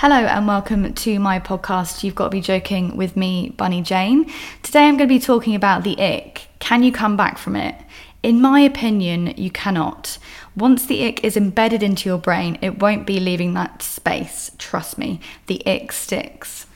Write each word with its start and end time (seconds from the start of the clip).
Hello 0.00 0.14
and 0.14 0.46
welcome 0.46 0.94
to 0.94 1.18
my 1.18 1.40
podcast, 1.40 2.04
You've 2.04 2.14
Got 2.14 2.26
to 2.26 2.30
Be 2.30 2.40
Joking 2.40 2.96
with 2.96 3.16
me, 3.16 3.52
Bunny 3.56 3.82
Jane. 3.82 4.30
Today 4.62 4.86
I'm 4.86 4.96
going 4.96 5.08
to 5.08 5.12
be 5.12 5.18
talking 5.18 5.56
about 5.56 5.82
the 5.82 6.00
ick. 6.00 6.46
Can 6.60 6.84
you 6.84 6.92
come 6.92 7.16
back 7.16 7.36
from 7.36 7.56
it? 7.56 7.74
In 8.22 8.40
my 8.40 8.60
opinion, 8.60 9.34
you 9.36 9.50
cannot. 9.50 10.18
Once 10.54 10.86
the 10.86 11.04
ick 11.04 11.24
is 11.24 11.36
embedded 11.36 11.82
into 11.82 12.08
your 12.08 12.16
brain, 12.16 12.58
it 12.62 12.78
won't 12.78 13.08
be 13.08 13.18
leaving 13.18 13.54
that 13.54 13.82
space. 13.82 14.52
Trust 14.56 14.98
me, 14.98 15.18
the 15.48 15.66
ick 15.66 15.90
sticks. 15.90 16.66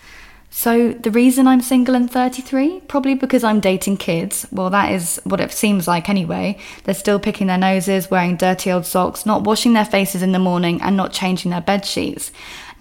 So, 0.55 0.93
the 0.93 1.11
reason 1.11 1.47
I'm 1.47 1.63
single 1.63 1.95
and 1.95 2.11
33? 2.11 2.81
Probably 2.81 3.15
because 3.15 3.43
I'm 3.43 3.59
dating 3.59 3.97
kids. 3.97 4.47
Well, 4.53 4.69
that 4.69 4.93
is 4.93 5.19
what 5.25 5.41
it 5.41 5.51
seems 5.51 5.89
like 5.89 6.11
anyway. 6.11 6.59
They're 6.85 6.95
still 6.95 7.19
picking 7.19 7.47
their 7.47 7.57
noses, 7.57 8.11
wearing 8.11 8.37
dirty 8.37 8.71
old 8.71 8.85
socks, 8.85 9.25
not 9.25 9.45
washing 9.45 9.73
their 9.73 9.87
faces 9.87 10.23
in 10.23 10.33
the 10.33 10.39
morning, 10.39 10.83
and 10.83 10.95
not 10.95 11.13
changing 11.13 11.53
their 11.53 11.63
bed 11.63 11.87
sheets. 11.87 12.33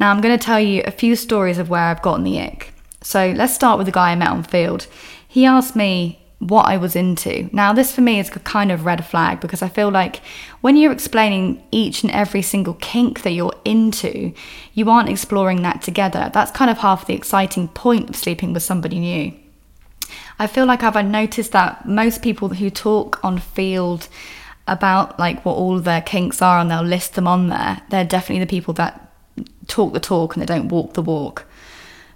Now, 0.02 0.10
I'm 0.10 0.20
going 0.20 0.36
to 0.36 0.44
tell 0.44 0.60
you 0.60 0.82
a 0.88 0.90
few 0.90 1.16
stories 1.16 1.60
of 1.60 1.70
where 1.70 1.84
I've 1.84 2.02
gotten 2.02 2.24
the 2.24 2.42
ick. 2.42 2.74
So, 3.02 3.34
let's 3.38 3.54
start 3.54 3.78
with 3.78 3.86
the 3.86 3.92
guy 3.92 4.12
I 4.12 4.16
met 4.16 4.30
on 4.30 4.44
Feeld. 4.44 4.88
He 5.28 5.46
asked 5.46 5.76
me 5.76 6.20
what 6.40 6.64
I 6.64 6.76
was 6.78 6.96
into. 6.96 7.48
Now, 7.54 7.72
this 7.72 7.94
for 7.94 8.02
me 8.02 8.20
is 8.20 8.36
a 8.36 8.40
kind 8.40 8.72
of 8.72 8.84
red 8.84 9.06
flag 9.06 9.40
because 9.40 9.62
I 9.62 9.70
feel 9.70 9.92
like 9.92 10.24
when 10.62 10.76
you're 10.76 10.92
explaining 10.92 11.62
each 11.70 12.02
and 12.02 12.12
every 12.12 12.42
single 12.42 12.74
kink 12.74 13.22
that 13.22 13.34
you're 13.34 13.54
into, 13.64 14.34
you 14.74 14.90
aren't 14.90 15.08
exploring 15.08 15.62
that 15.62 15.84
together. 15.84 16.32
That's 16.34 16.50
kind 16.50 16.72
of 16.72 16.80
half 16.80 17.06
the 17.06 17.14
exciting 17.14 17.68
point 17.68 18.10
of 18.10 18.16
sleeping 18.16 18.54
with 18.54 18.64
somebody 18.64 18.98
new. 18.98 19.34
I 20.40 20.48
feel 20.48 20.66
like 20.66 20.82
I've 20.82 21.06
noticed 21.06 21.52
that 21.52 21.88
most 21.88 22.24
people 22.24 22.50
who 22.50 22.72
talk 22.72 23.24
on 23.24 23.38
Feeld 23.38 24.08
about 24.66 25.20
like 25.20 25.46
what 25.46 25.58
all 25.58 25.80
their 25.80 26.02
kinks 26.02 26.42
are 26.42 26.58
and 26.58 26.72
they'll 26.72 26.82
list 26.82 27.14
them 27.14 27.28
on 27.28 27.50
there, 27.50 27.84
they're 27.90 28.04
definitely 28.04 28.44
the 28.44 28.50
people 28.50 28.74
that 28.74 29.11
talk 29.72 29.94
the 29.94 30.00
talk 30.00 30.36
and 30.36 30.42
they 30.42 30.46
don't 30.46 30.70
walk 30.70 30.94
the 30.94 31.02
walk. 31.02 31.46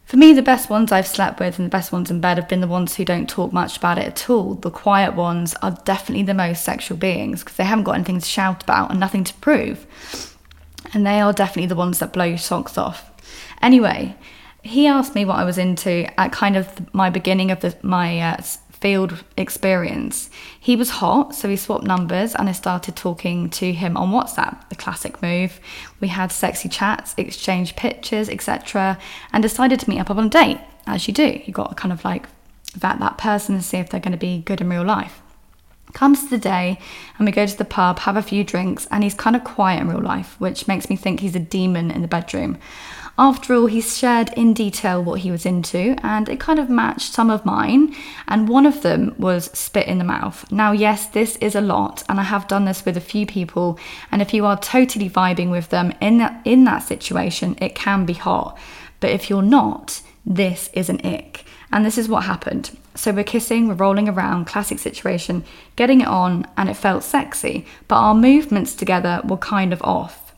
For 0.05 0.17
me, 0.17 0.33
the 0.33 0.43
best 0.43 0.69
ones 0.69 0.91
I've 0.91 1.07
slept 1.07 1.39
with 1.39 1.57
and 1.57 1.65
the 1.65 1.71
best 1.71 1.91
ones 1.91 2.11
in 2.11 2.21
bed 2.21 2.37
have 2.37 2.47
been 2.47 2.61
the 2.61 2.67
ones 2.67 2.95
who 2.95 3.03
don't 3.03 3.27
talk 3.27 3.51
much 3.51 3.77
about 3.77 3.97
it 3.97 4.05
at 4.05 4.29
all. 4.29 4.53
The 4.53 4.69
quiet 4.69 5.15
ones 5.15 5.55
are 5.63 5.79
definitely 5.83 6.23
the 6.23 6.35
most 6.35 6.63
sexual 6.63 6.97
beings 6.97 7.39
because 7.43 7.57
they 7.57 7.63
haven't 7.63 7.85
got 7.85 7.95
anything 7.95 8.19
to 8.19 8.25
shout 8.25 8.61
about 8.61 8.91
and 8.91 8.99
nothing 8.99 9.23
to 9.23 9.33
prove. 9.35 9.87
And 10.93 11.07
they 11.07 11.19
are 11.19 11.33
definitely 11.33 11.67
the 11.67 11.75
ones 11.75 11.97
that 11.99 12.13
blow 12.13 12.25
your 12.25 12.37
socks 12.37 12.77
off. 12.77 13.09
Anyway, 13.63 14.15
he 14.61 14.85
asked 14.85 15.15
me 15.15 15.25
what 15.25 15.39
I 15.39 15.43
was 15.43 15.57
into 15.57 16.07
at 16.19 16.31
kind 16.31 16.55
of 16.55 16.93
my 16.93 17.09
beginning 17.09 17.49
of 17.49 17.61
the, 17.61 17.75
my 17.81 18.19
uh, 18.19 18.43
Feeld 18.85 19.23
experience. 19.35 20.29
He 20.59 20.75
was 20.75 20.91
hot, 20.91 21.33
so 21.33 21.47
we 21.47 21.55
swapped 21.55 21.85
numbers 21.85 22.35
and 22.35 22.47
I 22.47 22.51
started 22.51 22.95
talking 22.95 23.49
to 23.49 23.73
him 23.73 23.97
on 23.97 24.11
WhatsApp, 24.11 24.69
the 24.69 24.75
classic 24.75 25.23
move. 25.23 25.59
We 25.99 26.09
had 26.09 26.31
sexy 26.31 26.69
chats, 26.69 27.15
exchanged 27.17 27.77
pictures, 27.77 28.29
etc., 28.29 28.99
and 29.33 29.41
decided 29.41 29.79
to 29.79 29.89
meet 29.89 30.01
up 30.01 30.11
on 30.11 30.27
a 30.27 30.29
date, 30.29 30.59
as 30.85 31.07
you 31.07 31.15
do. 31.15 31.41
You 31.45 31.51
got 31.51 31.69
to 31.69 31.75
kind 31.75 31.91
of 31.91 32.05
like 32.05 32.27
vet 32.75 32.99
that 32.99 33.17
person 33.17 33.55
and 33.55 33.63
see 33.63 33.77
if 33.77 33.89
they're 33.89 33.99
going 33.99 34.11
to 34.11 34.19
be 34.19 34.43
good 34.45 34.61
in 34.61 34.69
real 34.69 34.85
life. 34.85 35.19
Comes 35.93 36.29
the 36.29 36.37
day, 36.37 36.77
and 37.17 37.25
we 37.25 37.31
go 37.31 37.45
to 37.45 37.57
the 37.57 37.63
pub, 37.63 37.99
have 37.99 38.17
a 38.17 38.21
few 38.21 38.43
drinks, 38.43 38.85
and 38.91 39.03
he's 39.03 39.13
kind 39.13 39.35
of 39.35 39.43
quiet 39.43 39.81
in 39.81 39.87
real 39.87 40.01
life, 40.01 40.35
which 40.39 40.67
makes 40.67 40.89
me 40.89 40.95
think 40.95 41.19
he's 41.19 41.35
a 41.35 41.39
demon 41.39 41.89
in 41.89 42.01
the 42.01 42.07
bedroom. 42.07 42.57
After 43.17 43.53
all, 43.53 43.67
he's 43.67 43.97
shared 43.97 44.33
in 44.35 44.53
detail 44.53 45.01
what 45.01 45.21
he 45.21 45.31
was 45.31 45.45
into, 45.45 45.95
and 46.03 46.27
it 46.27 46.37
kind 46.37 46.59
of 46.59 46.69
matched 46.69 47.13
some 47.13 47.29
of 47.29 47.45
mine. 47.45 47.95
And 48.27 48.49
one 48.49 48.65
of 48.65 48.81
them 48.81 49.15
was 49.17 49.45
spit 49.57 49.87
in 49.87 49.99
the 49.99 50.03
mouth. 50.03 50.51
Now, 50.51 50.73
yes, 50.73 51.07
this 51.07 51.37
is 51.37 51.55
a 51.55 51.61
lot, 51.61 52.03
and 52.09 52.19
I 52.19 52.23
have 52.23 52.49
done 52.49 52.65
this 52.65 52.83
with 52.83 52.97
a 52.97 53.01
few 53.01 53.25
people. 53.25 53.79
And 54.11 54.21
if 54.21 54.33
you 54.33 54.45
are 54.45 54.59
totally 54.59 55.09
vibing 55.09 55.49
with 55.49 55.69
them 55.69 55.93
in 56.01 56.17
that 56.17 56.41
in 56.43 56.65
that 56.65 56.79
situation, 56.79 57.55
it 57.61 57.73
can 57.73 58.05
be 58.05 58.13
hot. 58.13 58.57
But 58.99 59.11
if 59.11 59.29
you're 59.29 59.41
not, 59.41 60.01
this 60.25 60.69
is 60.73 60.89
an 60.89 60.99
ick. 61.05 61.45
And 61.71 61.85
this 61.85 61.97
is 61.97 62.07
what 62.07 62.23
happened. 62.23 62.77
So 62.95 63.11
we're 63.11 63.23
kissing, 63.23 63.67
we're 63.67 63.75
rolling 63.75 64.07
around, 64.07 64.45
classic 64.45 64.79
situation, 64.79 65.43
getting 65.75 66.01
it 66.01 66.07
on, 66.07 66.47
and 66.57 66.69
it 66.69 66.75
felt 66.75 67.03
sexy, 67.03 67.65
but 67.87 67.95
our 67.95 68.15
movements 68.15 68.73
together 68.73 69.21
were 69.25 69.37
kind 69.37 69.73
of 69.73 69.81
off. 69.81 70.33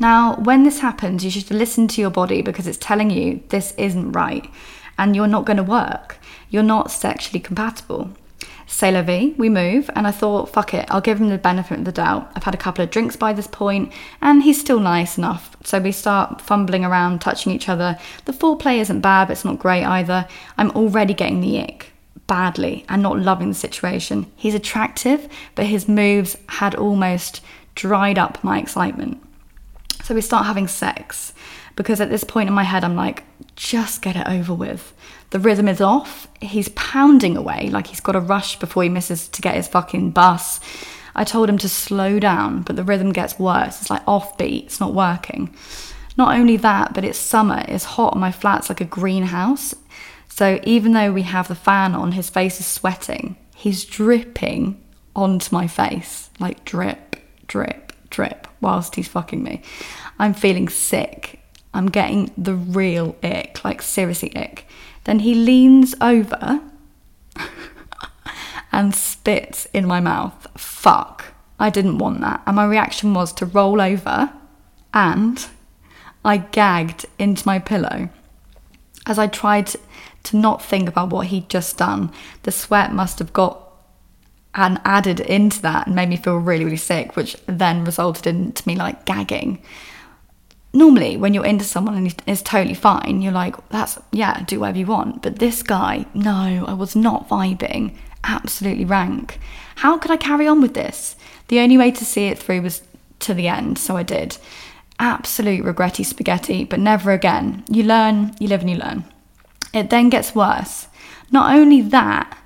Now, 0.00 0.36
when 0.36 0.62
this 0.62 0.78
happens, 0.78 1.24
you 1.24 1.30
should 1.30 1.50
listen 1.50 1.86
to 1.88 2.00
your 2.00 2.10
body 2.10 2.40
because 2.40 2.66
it's 2.66 2.78
telling 2.78 3.10
you 3.10 3.42
this 3.50 3.74
isn't 3.76 4.12
right 4.12 4.48
and 4.98 5.14
you're 5.14 5.26
not 5.26 5.44
going 5.44 5.58
to 5.58 5.62
work. 5.62 6.16
You're 6.48 6.62
not 6.62 6.90
sexually 6.90 7.40
compatible. 7.40 8.10
Say 8.72 8.90
la 8.90 9.02
vie, 9.02 9.34
we 9.36 9.50
move, 9.50 9.90
and 9.94 10.06
I 10.06 10.10
thought, 10.12 10.48
fuck 10.48 10.72
it, 10.72 10.86
I'll 10.88 11.02
give 11.02 11.20
him 11.20 11.28
the 11.28 11.36
benefit 11.36 11.80
of 11.80 11.84
the 11.84 11.92
doubt. 11.92 12.32
I've 12.34 12.44
had 12.44 12.54
a 12.54 12.58
couple 12.58 12.82
of 12.82 12.90
drinks 12.90 13.16
by 13.16 13.34
this 13.34 13.46
point, 13.46 13.92
and 14.22 14.42
he's 14.42 14.58
still 14.58 14.80
nice 14.80 15.18
enough. 15.18 15.54
So 15.62 15.78
we 15.78 15.92
start 15.92 16.40
fumbling 16.40 16.82
around, 16.82 17.20
touching 17.20 17.52
each 17.52 17.68
other. 17.68 17.98
The 18.24 18.32
foreplay 18.32 18.78
isn't 18.78 19.02
bad, 19.02 19.28
but 19.28 19.32
it's 19.32 19.44
not 19.44 19.58
great 19.58 19.84
either. 19.84 20.26
I'm 20.56 20.70
already 20.70 21.12
getting 21.12 21.42
the 21.42 21.60
ick 21.60 21.92
badly 22.26 22.86
and 22.88 23.02
not 23.02 23.18
loving 23.18 23.48
the 23.48 23.54
situation. 23.54 24.32
He's 24.36 24.54
attractive, 24.54 25.28
but 25.54 25.66
his 25.66 25.86
moves 25.86 26.38
had 26.48 26.74
almost 26.74 27.42
dried 27.74 28.18
up 28.18 28.42
my 28.42 28.58
excitement. 28.58 29.22
So 30.02 30.14
we 30.14 30.22
start 30.22 30.46
having 30.46 30.66
sex 30.66 31.34
because 31.76 32.00
at 32.00 32.08
this 32.08 32.24
point 32.24 32.48
in 32.48 32.54
my 32.54 32.64
head, 32.64 32.84
I'm 32.84 32.96
like, 32.96 33.24
just 33.54 34.00
get 34.00 34.16
it 34.16 34.26
over 34.26 34.54
with. 34.54 34.94
The 35.32 35.40
rhythm 35.40 35.66
is 35.66 35.80
off. 35.80 36.28
He's 36.42 36.68
pounding 36.70 37.38
away 37.38 37.70
like 37.70 37.86
he's 37.86 38.00
got 38.00 38.14
a 38.14 38.20
rush 38.20 38.58
before 38.58 38.82
he 38.82 38.90
misses 38.90 39.28
to 39.28 39.40
get 39.40 39.54
his 39.54 39.66
fucking 39.66 40.10
bus. 40.10 40.60
I 41.14 41.24
told 41.24 41.48
him 41.48 41.56
to 41.58 41.70
slow 41.70 42.18
down, 42.18 42.62
but 42.62 42.76
the 42.76 42.84
rhythm 42.84 43.12
gets 43.12 43.38
worse. 43.38 43.80
It's 43.80 43.88
like 43.88 44.04
offbeat, 44.04 44.64
it's 44.64 44.78
not 44.78 44.92
working. 44.92 45.54
Not 46.18 46.36
only 46.36 46.58
that, 46.58 46.92
but 46.92 47.04
it's 47.04 47.18
summer, 47.18 47.64
it's 47.66 47.84
hot, 47.84 48.14
my 48.14 48.30
flat's 48.30 48.68
like 48.68 48.82
a 48.82 48.86
greenhouse. 48.86 49.74
So 50.28 50.60
even 50.64 50.92
though 50.92 51.12
we 51.12 51.22
have 51.22 51.48
the 51.48 51.54
fan 51.54 51.94
on, 51.94 52.12
his 52.12 52.28
face 52.28 52.60
is 52.60 52.66
sweating. 52.66 53.36
He's 53.56 53.86
dripping 53.86 54.82
onto 55.16 55.54
my 55.54 55.66
face, 55.66 56.28
like 56.40 56.62
drip, 56.66 57.16
drip, 57.46 57.92
drip 58.10 58.48
whilst 58.60 58.96
he's 58.96 59.08
fucking 59.08 59.42
me. 59.42 59.62
I'm 60.18 60.34
feeling 60.34 60.68
sick. 60.68 61.40
I'm 61.72 61.86
getting 61.86 62.30
the 62.36 62.54
real 62.54 63.16
ick, 63.22 63.64
like 63.64 63.80
seriously 63.80 64.36
ick. 64.36 64.66
Then 65.04 65.20
he 65.20 65.34
leans 65.34 65.94
over 66.00 66.60
and 68.72 68.94
spits 68.94 69.66
in 69.72 69.86
my 69.86 70.00
mouth. 70.00 70.46
Fuck. 70.56 71.34
I 71.58 71.70
didn't 71.70 71.98
want 71.98 72.20
that. 72.22 72.42
And 72.46 72.56
my 72.56 72.64
reaction 72.64 73.14
was 73.14 73.32
to 73.34 73.46
roll 73.46 73.80
over 73.80 74.32
and 74.94 75.46
I 76.24 76.38
gagged 76.38 77.06
into 77.18 77.46
my 77.46 77.58
pillow. 77.58 78.08
As 79.06 79.18
I 79.18 79.26
tried 79.26 79.70
to 80.24 80.36
not 80.36 80.62
think 80.62 80.88
about 80.88 81.10
what 81.10 81.28
he'd 81.28 81.48
just 81.48 81.78
done, 81.78 82.12
the 82.44 82.52
sweat 82.52 82.92
must 82.92 83.18
have 83.18 83.32
got 83.32 83.58
and 84.54 84.80
added 84.84 85.18
into 85.20 85.62
that 85.62 85.86
and 85.86 85.96
made 85.96 86.08
me 86.08 86.16
feel 86.16 86.36
really, 86.36 86.64
really 86.64 86.76
sick, 86.76 87.16
which 87.16 87.36
then 87.46 87.84
resulted 87.84 88.26
into 88.26 88.66
me 88.68 88.76
like 88.76 89.04
gagging. 89.04 89.62
Normally, 90.74 91.18
when 91.18 91.34
you're 91.34 91.44
into 91.44 91.64
someone 91.64 91.94
and 91.94 92.14
it's 92.26 92.42
totally 92.42 92.74
fine, 92.74 93.20
you're 93.20 93.32
like, 93.32 93.56
that's, 93.68 93.98
yeah, 94.10 94.42
do 94.44 94.60
whatever 94.60 94.78
you 94.78 94.86
want. 94.86 95.22
But 95.22 95.38
this 95.38 95.62
guy, 95.62 96.06
no, 96.14 96.64
I 96.66 96.72
was 96.72 96.96
not 96.96 97.28
vibing. 97.28 97.94
Absolutely 98.24 98.86
rank. 98.86 99.38
How 99.76 99.98
could 99.98 100.10
I 100.10 100.16
carry 100.16 100.46
on 100.46 100.62
with 100.62 100.74
this? 100.74 101.16
The 101.48 101.60
only 101.60 101.76
way 101.76 101.90
to 101.90 102.04
see 102.04 102.26
it 102.26 102.38
through 102.38 102.62
was 102.62 102.82
to 103.20 103.34
the 103.34 103.48
end, 103.48 103.78
so 103.78 103.96
I 103.96 104.02
did. 104.02 104.38
Absolute 104.98 105.64
regretty 105.64 106.04
spaghetti, 106.04 106.64
but 106.64 106.80
never 106.80 107.12
again. 107.12 107.64
You 107.68 107.82
learn, 107.82 108.34
you 108.38 108.48
live 108.48 108.60
and 108.60 108.70
you 108.70 108.76
learn. 108.76 109.04
It 109.74 109.90
then 109.90 110.08
gets 110.08 110.34
worse. 110.34 110.86
Not 111.30 111.54
only 111.54 111.80
that, 111.82 112.38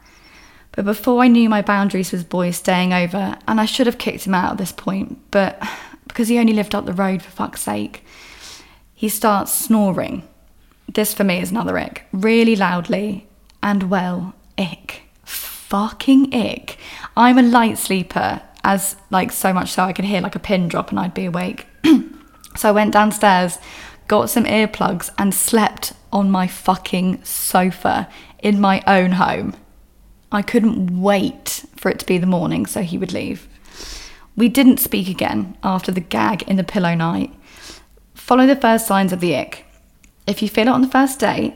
but 0.72 0.84
before 0.84 1.22
I 1.22 1.28
knew 1.28 1.48
my 1.48 1.62
boundaries 1.62 2.12
with 2.12 2.28
boys 2.28 2.56
staying 2.56 2.92
over, 2.92 3.38
and 3.46 3.60
I 3.60 3.66
should 3.66 3.86
have 3.86 3.98
kicked 3.98 4.26
him 4.26 4.34
out 4.34 4.52
at 4.52 4.58
this 4.58 4.72
point, 4.72 5.18
but 5.30 5.62
because 6.16 6.28
he 6.28 6.38
only 6.38 6.54
lived 6.54 6.74
up 6.74 6.86
the 6.86 6.94
road 6.94 7.20
for 7.20 7.30
fuck's 7.30 7.60
sake, 7.60 8.02
he 8.94 9.06
starts 9.06 9.52
snoring. 9.52 10.26
This 10.88 11.12
for 11.12 11.24
me 11.24 11.42
is 11.42 11.50
another 11.50 11.76
ick. 11.76 12.06
Really 12.10 12.56
loudly 12.56 13.28
and 13.62 13.90
well, 13.90 14.34
ick. 14.56 15.02
Fucking 15.24 16.34
ick. 16.34 16.78
I'm 17.18 17.36
a 17.36 17.42
light 17.42 17.76
sleeper, 17.76 18.40
as 18.64 18.96
like 19.10 19.30
so 19.30 19.52
much 19.52 19.72
so 19.72 19.82
I 19.82 19.92
could 19.92 20.06
hear 20.06 20.22
like 20.22 20.34
a 20.34 20.38
pin 20.38 20.68
drop 20.68 20.88
and 20.88 20.98
I'd 20.98 21.12
be 21.12 21.26
awake. 21.26 21.66
so 22.56 22.70
I 22.70 22.72
went 22.72 22.94
downstairs, 22.94 23.58
got 24.08 24.30
some 24.30 24.44
earplugs, 24.44 25.10
and 25.18 25.34
slept 25.34 25.92
on 26.14 26.30
my 26.30 26.46
fucking 26.46 27.24
sofa 27.24 28.08
in 28.38 28.58
my 28.58 28.82
own 28.86 29.12
home. 29.12 29.54
I 30.32 30.40
couldn't 30.40 30.98
wait 30.98 31.66
for 31.76 31.90
it 31.90 31.98
to 31.98 32.06
be 32.06 32.16
the 32.16 32.26
morning 32.26 32.64
so 32.64 32.80
he 32.80 32.96
would 32.96 33.12
leave. 33.12 33.46
We 34.36 34.48
didn't 34.50 34.80
speak 34.80 35.08
again 35.08 35.56
after 35.62 35.90
the 35.90 36.00
gag 36.00 36.42
in 36.42 36.56
the 36.56 36.64
pillow 36.64 36.94
night. 36.94 37.32
Follow 38.14 38.46
the 38.46 38.56
first 38.56 38.86
signs 38.86 39.12
of 39.12 39.20
the 39.20 39.34
ick. 39.34 39.64
If 40.26 40.42
you 40.42 40.48
feel 40.48 40.68
it 40.68 40.72
on 40.72 40.82
the 40.82 40.88
first 40.88 41.20
date, 41.20 41.54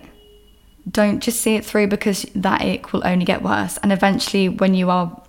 don't 0.91 1.21
just 1.21 1.41
see 1.41 1.57
it 1.57 1.65
through 1.65 1.89
because 1.89 2.23
that 2.35 2.63
ick 2.63 2.93
will 2.93 3.07
only 3.07 3.25
get 3.25 3.43
worse. 3.43 3.77
And 3.83 3.93
eventually, 3.93 4.49
when 4.49 4.75
you 4.75 4.89
are 4.89 5.21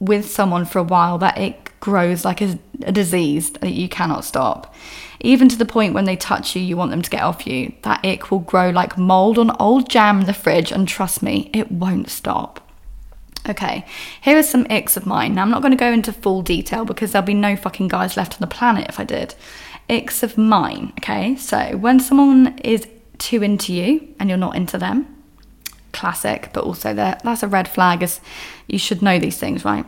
with 0.00 0.28
someone 0.28 0.64
for 0.64 0.80
a 0.80 0.82
while, 0.82 1.18
that 1.18 1.38
ick 1.38 1.72
grows 1.78 2.24
like 2.24 2.40
a, 2.40 2.58
a 2.82 2.92
disease 2.92 3.52
that 3.52 3.72
you 3.72 3.88
cannot 3.88 4.24
stop. 4.24 4.74
Even 5.20 5.48
to 5.48 5.56
the 5.56 5.66
point 5.66 5.94
when 5.94 6.06
they 6.06 6.16
touch 6.16 6.56
you, 6.56 6.62
you 6.62 6.76
want 6.76 6.90
them 6.90 7.02
to 7.02 7.10
get 7.10 7.22
off 7.22 7.46
you. 7.46 7.72
That 7.82 8.04
ick 8.04 8.30
will 8.30 8.40
grow 8.40 8.70
like 8.70 8.98
mold 8.98 9.38
on 9.38 9.54
old 9.60 9.88
jam 9.88 10.20
in 10.20 10.26
the 10.26 10.32
fridge, 10.32 10.72
and 10.72 10.88
trust 10.88 11.22
me, 11.22 11.50
it 11.52 11.70
won't 11.70 12.10
stop. 12.10 12.66
Okay, 13.50 13.84
here 14.20 14.38
are 14.38 14.44
some 14.44 14.64
icks 14.70 14.96
of 14.96 15.06
mine. 15.06 15.34
Now, 15.34 15.42
I'm 15.42 15.50
not 15.50 15.60
going 15.60 15.72
to 15.72 15.76
go 15.76 15.90
into 15.90 16.12
full 16.12 16.40
detail 16.40 16.84
because 16.84 17.10
there'll 17.10 17.26
be 17.26 17.34
no 17.34 17.56
fucking 17.56 17.88
guys 17.88 18.16
left 18.16 18.34
on 18.34 18.40
the 18.40 18.46
planet 18.46 18.88
if 18.88 19.00
I 19.00 19.04
did. 19.04 19.34
Icks 19.88 20.22
of 20.22 20.38
mine, 20.38 20.92
okay? 21.00 21.34
So, 21.34 21.76
when 21.76 21.98
someone 21.98 22.56
is 22.58 22.86
too 23.18 23.42
into 23.42 23.72
you 23.72 24.14
and 24.20 24.28
you're 24.28 24.38
not 24.38 24.54
into 24.54 24.78
them, 24.78 25.16
classic, 25.92 26.50
but 26.52 26.62
also 26.62 26.94
that's 26.94 27.42
a 27.42 27.48
red 27.48 27.66
flag, 27.66 28.04
as 28.04 28.20
you 28.68 28.78
should 28.78 29.02
know 29.02 29.18
these 29.18 29.38
things, 29.38 29.64
right? 29.64 29.84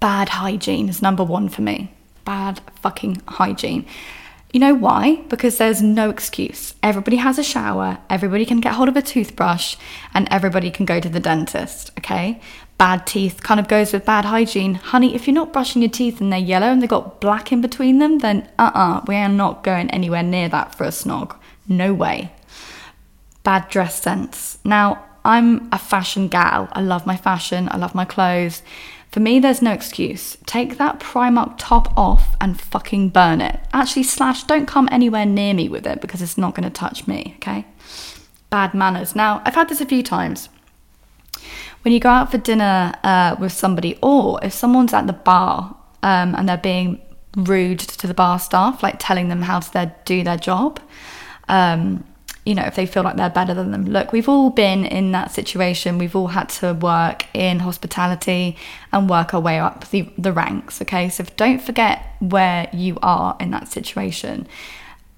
Bad 0.00 0.30
hygiene 0.30 0.88
is 0.88 1.02
number 1.02 1.22
one 1.22 1.50
for 1.50 1.60
me. 1.60 1.92
Bad 2.24 2.60
fucking 2.80 3.20
hygiene. 3.28 3.84
You 4.54 4.60
know 4.60 4.74
why? 4.74 5.16
Because 5.28 5.58
there's 5.58 5.82
no 5.82 6.10
excuse. 6.10 6.76
Everybody 6.80 7.16
has 7.16 7.40
a 7.40 7.42
shower, 7.42 7.98
everybody 8.08 8.46
can 8.46 8.60
get 8.60 8.74
hold 8.74 8.88
of 8.88 8.96
a 8.96 9.02
toothbrush, 9.02 9.74
and 10.14 10.28
everybody 10.30 10.70
can 10.70 10.86
go 10.86 11.00
to 11.00 11.08
the 11.08 11.18
dentist, 11.18 11.90
okay? 11.98 12.40
Bad 12.78 13.04
teeth 13.04 13.42
kind 13.42 13.58
of 13.58 13.66
goes 13.66 13.92
with 13.92 14.04
bad 14.04 14.24
hygiene. 14.24 14.76
Honey, 14.76 15.16
if 15.16 15.26
you're 15.26 15.34
not 15.34 15.52
brushing 15.52 15.82
your 15.82 15.90
teeth 15.90 16.20
and 16.20 16.32
they're 16.32 16.38
yellow 16.38 16.68
and 16.68 16.80
they've 16.80 16.88
got 16.88 17.20
black 17.20 17.50
in 17.50 17.62
between 17.62 17.98
them, 17.98 18.20
then 18.20 18.48
uh 18.56 18.70
uh-uh, 18.72 18.98
uh, 18.98 19.04
we 19.08 19.16
are 19.16 19.28
not 19.28 19.64
going 19.64 19.90
anywhere 19.90 20.22
near 20.22 20.48
that 20.48 20.72
for 20.72 20.84
a 20.84 20.90
snog. 20.90 21.34
No 21.66 21.92
way. 21.92 22.30
Bad 23.42 23.68
dress 23.70 24.00
sense. 24.00 24.58
Now, 24.64 25.04
I'm 25.24 25.68
a 25.72 25.78
fashion 25.78 26.28
gal. 26.28 26.68
I 26.70 26.80
love 26.80 27.06
my 27.06 27.16
fashion, 27.16 27.68
I 27.72 27.76
love 27.76 27.96
my 27.96 28.04
clothes. 28.04 28.62
For 29.14 29.20
me, 29.20 29.38
there's 29.38 29.62
no 29.62 29.70
excuse. 29.70 30.36
Take 30.44 30.76
that 30.78 30.98
Primark 30.98 31.54
top 31.56 31.96
off 31.96 32.34
and 32.40 32.60
fucking 32.60 33.10
burn 33.10 33.40
it. 33.40 33.60
Actually, 33.72 34.02
slash, 34.02 34.42
don't 34.42 34.66
come 34.66 34.88
anywhere 34.90 35.24
near 35.24 35.54
me 35.54 35.68
with 35.68 35.86
it 35.86 36.00
because 36.00 36.20
it's 36.20 36.36
not 36.36 36.56
going 36.56 36.64
to 36.64 36.78
touch 36.78 37.06
me, 37.06 37.34
okay? 37.36 37.64
Bad 38.50 38.74
manners. 38.74 39.14
Now, 39.14 39.40
I've 39.44 39.54
had 39.54 39.68
this 39.68 39.80
a 39.80 39.86
few 39.86 40.02
times. 40.02 40.48
When 41.82 41.94
you 41.94 42.00
go 42.00 42.08
out 42.08 42.32
for 42.32 42.38
dinner 42.38 42.92
uh, 43.04 43.36
with 43.38 43.52
somebody, 43.52 43.96
or 44.02 44.40
if 44.42 44.52
someone's 44.52 44.92
at 44.92 45.06
the 45.06 45.12
bar 45.12 45.76
um, 46.02 46.34
and 46.34 46.48
they're 46.48 46.56
being 46.56 47.00
rude 47.36 47.78
to 47.78 48.08
the 48.08 48.14
bar 48.14 48.40
staff, 48.40 48.82
like 48.82 48.96
telling 48.98 49.28
them 49.28 49.42
how 49.42 49.60
to 49.60 49.94
do 50.04 50.24
their 50.24 50.38
job, 50.38 50.80
um, 51.46 52.02
you 52.44 52.54
know, 52.54 52.62
if 52.62 52.74
they 52.74 52.84
feel 52.84 53.02
like 53.02 53.16
they're 53.16 53.30
better 53.30 53.54
than 53.54 53.70
them. 53.70 53.86
Look, 53.86 54.12
we've 54.12 54.28
all 54.28 54.50
been 54.50 54.84
in 54.84 55.12
that 55.12 55.32
situation. 55.32 55.96
We've 55.96 56.14
all 56.14 56.28
had 56.28 56.50
to 56.50 56.74
work 56.74 57.26
in 57.32 57.60
hospitality 57.60 58.56
and 58.92 59.08
work 59.08 59.32
our 59.32 59.40
way 59.40 59.58
up 59.58 59.88
the, 59.90 60.10
the 60.18 60.32
ranks, 60.32 60.82
okay? 60.82 61.08
So 61.08 61.24
don't 61.36 61.62
forget 61.62 62.16
where 62.20 62.68
you 62.72 62.98
are 63.02 63.36
in 63.40 63.50
that 63.52 63.68
situation. 63.68 64.46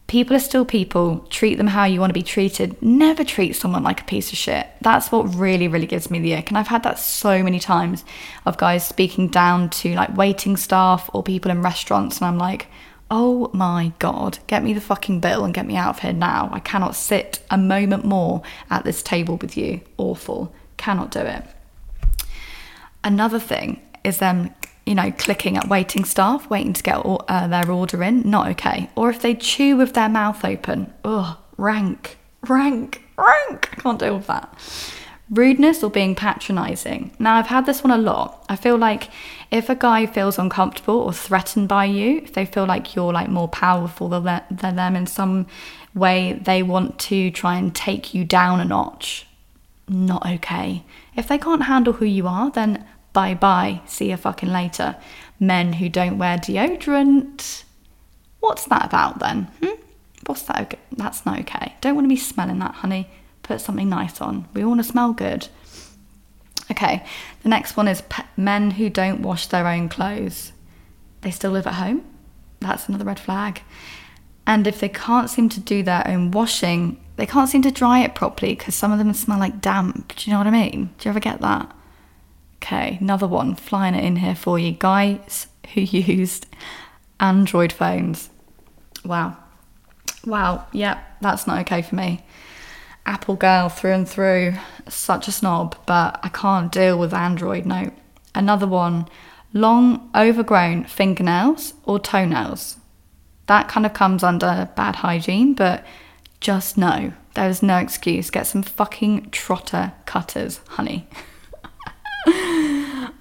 People 0.06 0.36
are 0.36 0.40
still 0.40 0.64
people. 0.64 1.26
Treat 1.30 1.56
them 1.56 1.66
how 1.66 1.84
you 1.84 1.98
want 1.98 2.10
to 2.10 2.14
be 2.14 2.22
treated. 2.22 2.80
Never 2.80 3.24
treat 3.24 3.56
someone 3.56 3.82
like 3.82 4.02
a 4.02 4.04
piece 4.04 4.30
of 4.30 4.38
shit. 4.38 4.68
That's 4.80 5.10
what 5.10 5.34
really, 5.34 5.66
really 5.66 5.86
gives 5.86 6.12
me 6.12 6.20
the 6.20 6.36
ick. 6.36 6.48
And 6.48 6.56
I've 6.56 6.68
had 6.68 6.84
that 6.84 7.00
so 7.00 7.42
many 7.42 7.58
times 7.58 8.04
of 8.44 8.56
guys 8.56 8.86
speaking 8.86 9.26
down 9.26 9.70
to 9.70 9.94
like 9.96 10.16
waiting 10.16 10.56
staff 10.56 11.10
or 11.12 11.24
people 11.24 11.50
in 11.50 11.60
restaurants. 11.60 12.18
And 12.18 12.26
I'm 12.26 12.38
like, 12.38 12.68
oh 13.10 13.50
my 13.52 13.92
god, 13.98 14.38
get 14.46 14.62
me 14.62 14.72
the 14.72 14.80
fucking 14.80 15.20
bill 15.20 15.44
and 15.44 15.54
get 15.54 15.66
me 15.66 15.76
out 15.76 15.96
of 15.96 15.98
here 16.00 16.12
now. 16.12 16.48
I 16.52 16.60
cannot 16.60 16.96
sit 16.96 17.40
a 17.50 17.58
moment 17.58 18.04
more 18.04 18.42
at 18.70 18.84
this 18.84 19.02
table 19.02 19.36
with 19.36 19.56
you. 19.56 19.80
Awful. 19.96 20.52
Cannot 20.76 21.10
do 21.10 21.20
it. 21.20 21.44
Another 23.04 23.38
thing 23.38 23.80
is 24.04 24.18
them, 24.18 24.54
you 24.84 24.94
know, 24.94 25.12
clicking 25.12 25.56
at 25.56 25.68
waiting 25.68 26.04
staff, 26.04 26.50
waiting 26.50 26.72
to 26.72 26.82
get 26.82 26.96
uh, 26.96 27.46
their 27.46 27.70
order 27.70 28.02
in. 28.02 28.28
Not 28.28 28.48
okay. 28.50 28.90
Or 28.96 29.10
if 29.10 29.20
they 29.20 29.34
chew 29.34 29.76
with 29.76 29.94
their 29.94 30.08
mouth 30.08 30.44
open. 30.44 30.92
Ugh, 31.04 31.36
rank, 31.56 32.18
rank, 32.42 33.02
rank. 33.16 33.68
I 33.72 33.76
can't 33.80 33.98
deal 33.98 34.16
with 34.16 34.26
that 34.26 34.52
rudeness 35.30 35.82
or 35.82 35.90
being 35.90 36.14
patronizing. 36.14 37.10
Now, 37.18 37.36
I've 37.36 37.48
had 37.48 37.66
this 37.66 37.82
one 37.82 37.90
a 37.90 38.02
lot. 38.02 38.44
I 38.48 38.56
feel 38.56 38.76
like 38.76 39.10
if 39.50 39.68
a 39.68 39.74
guy 39.74 40.06
feels 40.06 40.38
uncomfortable 40.38 41.00
or 41.00 41.12
threatened 41.12 41.68
by 41.68 41.86
you, 41.86 42.18
if 42.18 42.32
they 42.32 42.46
feel 42.46 42.66
like 42.66 42.94
you're 42.94 43.12
like 43.12 43.28
more 43.28 43.48
powerful 43.48 44.08
than, 44.08 44.42
them 44.50 44.96
in 44.96 45.06
some 45.06 45.46
way, 45.94 46.34
they 46.34 46.62
want 46.62 46.98
to 47.00 47.30
try 47.30 47.56
and 47.56 47.74
take 47.74 48.14
you 48.14 48.24
down 48.24 48.60
a 48.60 48.64
notch. 48.64 49.26
Not 49.88 50.26
okay. 50.26 50.84
If 51.16 51.28
they 51.28 51.38
can't 51.38 51.64
handle 51.64 51.94
who 51.94 52.04
you 52.04 52.26
are, 52.26 52.50
then 52.50 52.86
bye 53.12 53.34
bye. 53.34 53.80
See 53.86 54.10
you 54.10 54.16
fucking 54.16 54.52
later. 54.52 54.96
Men 55.40 55.74
who 55.74 55.88
don't 55.88 56.18
wear 56.18 56.38
deodorant. 56.38 57.64
What's 58.40 58.64
that 58.66 58.86
about 58.86 59.18
then? 59.18 59.44
Hmm? 59.62 59.80
What's 60.26 60.42
that? 60.42 60.60
Okay? 60.62 60.78
That's 60.92 61.24
not 61.24 61.40
okay. 61.40 61.74
Don't 61.80 61.94
want 61.94 62.04
to 62.04 62.08
be 62.08 62.16
smelling 62.16 62.58
that, 62.60 62.74
honey 62.74 63.08
put 63.46 63.60
something 63.60 63.88
nice 63.88 64.20
on. 64.20 64.48
We 64.54 64.64
want 64.64 64.80
to 64.80 64.84
smell 64.84 65.12
good. 65.12 65.48
Okay, 66.70 67.04
the 67.42 67.48
next 67.48 67.76
one 67.76 67.86
is 67.86 68.02
men 68.36 68.72
who 68.72 68.90
don't 68.90 69.22
wash 69.22 69.46
their 69.46 69.68
own 69.68 69.88
clothes. 69.88 70.52
They 71.20 71.30
still 71.30 71.52
live 71.52 71.66
at 71.66 71.74
home. 71.74 72.04
That's 72.60 72.88
another 72.88 73.04
red 73.04 73.20
flag. 73.20 73.62
And 74.46 74.66
if 74.66 74.80
they 74.80 74.88
can't 74.88 75.30
seem 75.30 75.48
to 75.50 75.60
do 75.60 75.82
their 75.82 76.06
own 76.06 76.30
washing, 76.30 77.00
they 77.16 77.26
can't 77.26 77.48
seem 77.48 77.62
to 77.62 77.70
dry 77.70 78.00
it 78.00 78.14
properly 78.14 78.54
because 78.54 78.74
some 78.74 78.92
of 78.92 78.98
them 78.98 79.12
smell 79.14 79.38
like 79.38 79.60
damp. 79.60 80.14
Do 80.16 80.28
you 80.28 80.32
know 80.32 80.38
what 80.38 80.46
I 80.46 80.50
mean? 80.50 80.90
Do 80.98 81.08
you 81.08 81.10
ever 81.10 81.20
get 81.20 81.40
that? 81.40 81.74
Okay, 82.56 82.98
another 83.00 83.28
one, 83.28 83.54
flying 83.54 83.94
it 83.94 84.04
in 84.04 84.16
here 84.16 84.34
for 84.34 84.58
you. 84.58 84.72
Guys 84.72 85.46
who 85.74 85.80
used 85.82 86.46
Android 87.20 87.72
phones. 87.72 88.30
Wow. 89.04 89.36
Wow, 90.24 90.66
yeah, 90.72 91.00
that's 91.20 91.46
not 91.46 91.60
okay 91.60 91.82
for 91.82 91.94
me. 91.94 92.24
Apple 93.06 93.36
girl 93.36 93.68
through 93.68 93.92
and 93.92 94.08
through, 94.08 94.54
such 94.88 95.28
a 95.28 95.32
snob, 95.32 95.76
but 95.86 96.18
I 96.22 96.28
can't 96.28 96.72
deal 96.72 96.98
with 96.98 97.14
Android. 97.14 97.64
No. 97.64 97.92
Another 98.34 98.66
one, 98.66 99.08
long 99.52 100.10
overgrown 100.14 100.84
fingernails 100.84 101.74
or 101.84 101.98
toenails. 101.98 102.76
That 103.46 103.68
kind 103.68 103.86
of 103.86 103.94
comes 103.94 104.22
under 104.22 104.68
bad 104.76 104.96
hygiene, 104.96 105.54
but 105.54 105.84
just 106.40 106.76
no. 106.76 107.12
there 107.34 107.48
is 107.48 107.62
no 107.62 107.78
excuse. 107.78 108.30
Get 108.30 108.46
some 108.46 108.62
fucking 108.62 109.30
trotter 109.30 109.92
cutters, 110.04 110.60
honey. 110.68 111.08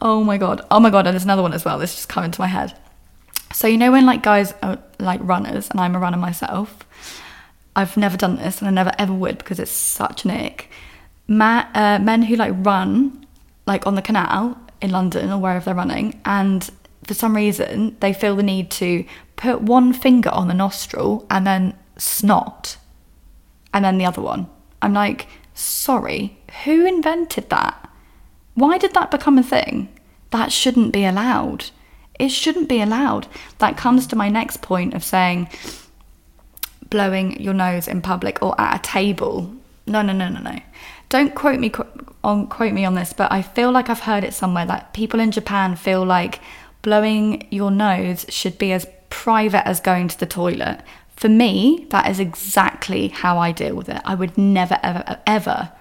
oh 0.02 0.24
my 0.26 0.38
god. 0.38 0.66
Oh 0.72 0.80
my 0.80 0.90
god, 0.90 1.06
and 1.06 1.14
there's 1.14 1.24
another 1.24 1.44
one 1.44 1.54
as 1.54 1.64
well. 1.64 1.78
This 1.78 1.96
just 1.96 2.10
come 2.10 2.24
into 2.24 2.42
my 2.42 2.48
head. 2.48 2.76
So 3.54 3.68
you 3.68 3.78
know 3.78 3.92
when 3.92 4.06
like 4.06 4.24
guys 4.24 4.54
are 4.64 4.80
like 5.00 5.22
runners, 5.24 5.70
and 5.70 5.80
I'm 5.80 5.96
a 5.96 6.00
runner 6.00 6.18
myself, 6.18 6.80
I've 7.76 7.98
never 7.98 8.18
done 8.18 8.38
this 8.38 8.60
and 8.60 8.68
I 8.68 8.72
never 8.72 8.92
ever 8.98 9.14
would 9.14 9.38
because 9.38 9.60
it's 9.60 9.72
such 9.72 10.26
an 10.26 10.32
ick. 10.32 10.70
Ma- 11.28 11.68
uh, 11.74 12.00
men 12.00 12.24
who 12.24 12.36
like 12.36 12.54
run 12.58 13.26
like 13.66 13.86
on 13.86 13.96
the 13.96 14.02
canal 14.02 14.58
in 14.82 14.92
London 14.92 15.32
or 15.32 15.40
wherever 15.40 15.66
they're 15.66 15.74
running 15.74 16.20
and 16.26 16.70
for 17.04 17.14
some 17.14 17.36
reason 17.36 17.98
they 18.00 18.14
feel 18.14 18.36
the 18.36 18.44
need 18.44 18.70
to 18.72 19.06
put 19.36 19.62
one 19.62 19.94
finger 19.94 20.30
on 20.30 20.48
the 20.48 20.54
nostril 20.54 21.26
and 21.30 21.46
then 21.46 21.76
snot 21.98 22.78
and 23.74 23.84
then 23.84 23.98
the 23.98 24.06
other 24.06 24.22
one. 24.22 24.48
I'm 24.82 24.94
like, 24.94 25.28
sorry, 25.54 26.38
who 26.64 26.86
invented 26.86 27.50
that? 27.50 27.90
Why 28.54 28.78
did 28.78 28.94
that 28.94 29.12
become 29.12 29.38
a 29.38 29.44
thing? 29.44 29.90
That 30.32 30.52
shouldn't 30.52 30.94
be 30.94 31.06
allowed. 31.06 31.66
It 32.18 32.30
shouldn't 32.30 32.70
be 32.70 32.82
allowed. 32.82 33.28
That 33.58 33.78
comes 33.78 34.08
to 34.08 34.16
my 34.16 34.30
next 34.30 34.62
point 34.62 34.94
of 34.94 35.04
saying, 35.04 35.50
blowing 36.90 37.40
your 37.42 37.54
nose 37.54 37.88
in 37.88 38.02
public 38.02 38.42
or 38.42 38.60
at 38.60 38.80
a 38.80 38.82
table. 38.82 39.54
No, 39.88 40.02
no, 40.02 40.14
no, 40.14 40.30
no, 40.30 40.40
no. 40.40 40.60
Don't 41.10 41.36
quote 41.36 41.60
me 41.60 41.72
on 42.24 42.48
quote 42.48 42.74
me 42.74 42.86
on 42.86 42.96
this, 42.96 43.14
but 43.14 43.32
I 43.32 43.42
feel 43.42 43.72
like 43.72 43.90
I've 43.90 44.02
heard 44.02 44.24
it 44.24 44.34
somewhere 44.34 44.66
that 44.66 44.94
people 44.94 45.20
in 45.20 45.32
Japan 45.32 45.76
feel 45.76 46.04
like 46.04 46.40
blowing 46.82 47.48
your 47.52 47.72
nose 47.72 48.26
should 48.30 48.58
be 48.58 48.72
as 48.72 48.88
private 49.10 49.68
as 49.68 49.80
going 49.80 50.08
to 50.08 50.20
the 50.20 50.26
toilet. 50.26 50.82
For 51.16 51.30
me, 51.30 51.88
that 51.92 52.10
is 52.10 52.20
exactly 52.20 53.08
how 53.10 53.38
I 53.38 53.52
deal 53.52 53.76
with 53.76 53.88
it. 53.90 54.02
I 54.04 54.16
would 54.16 54.38
never, 54.38 54.78
ever, 54.84 55.20
ever 55.26 55.72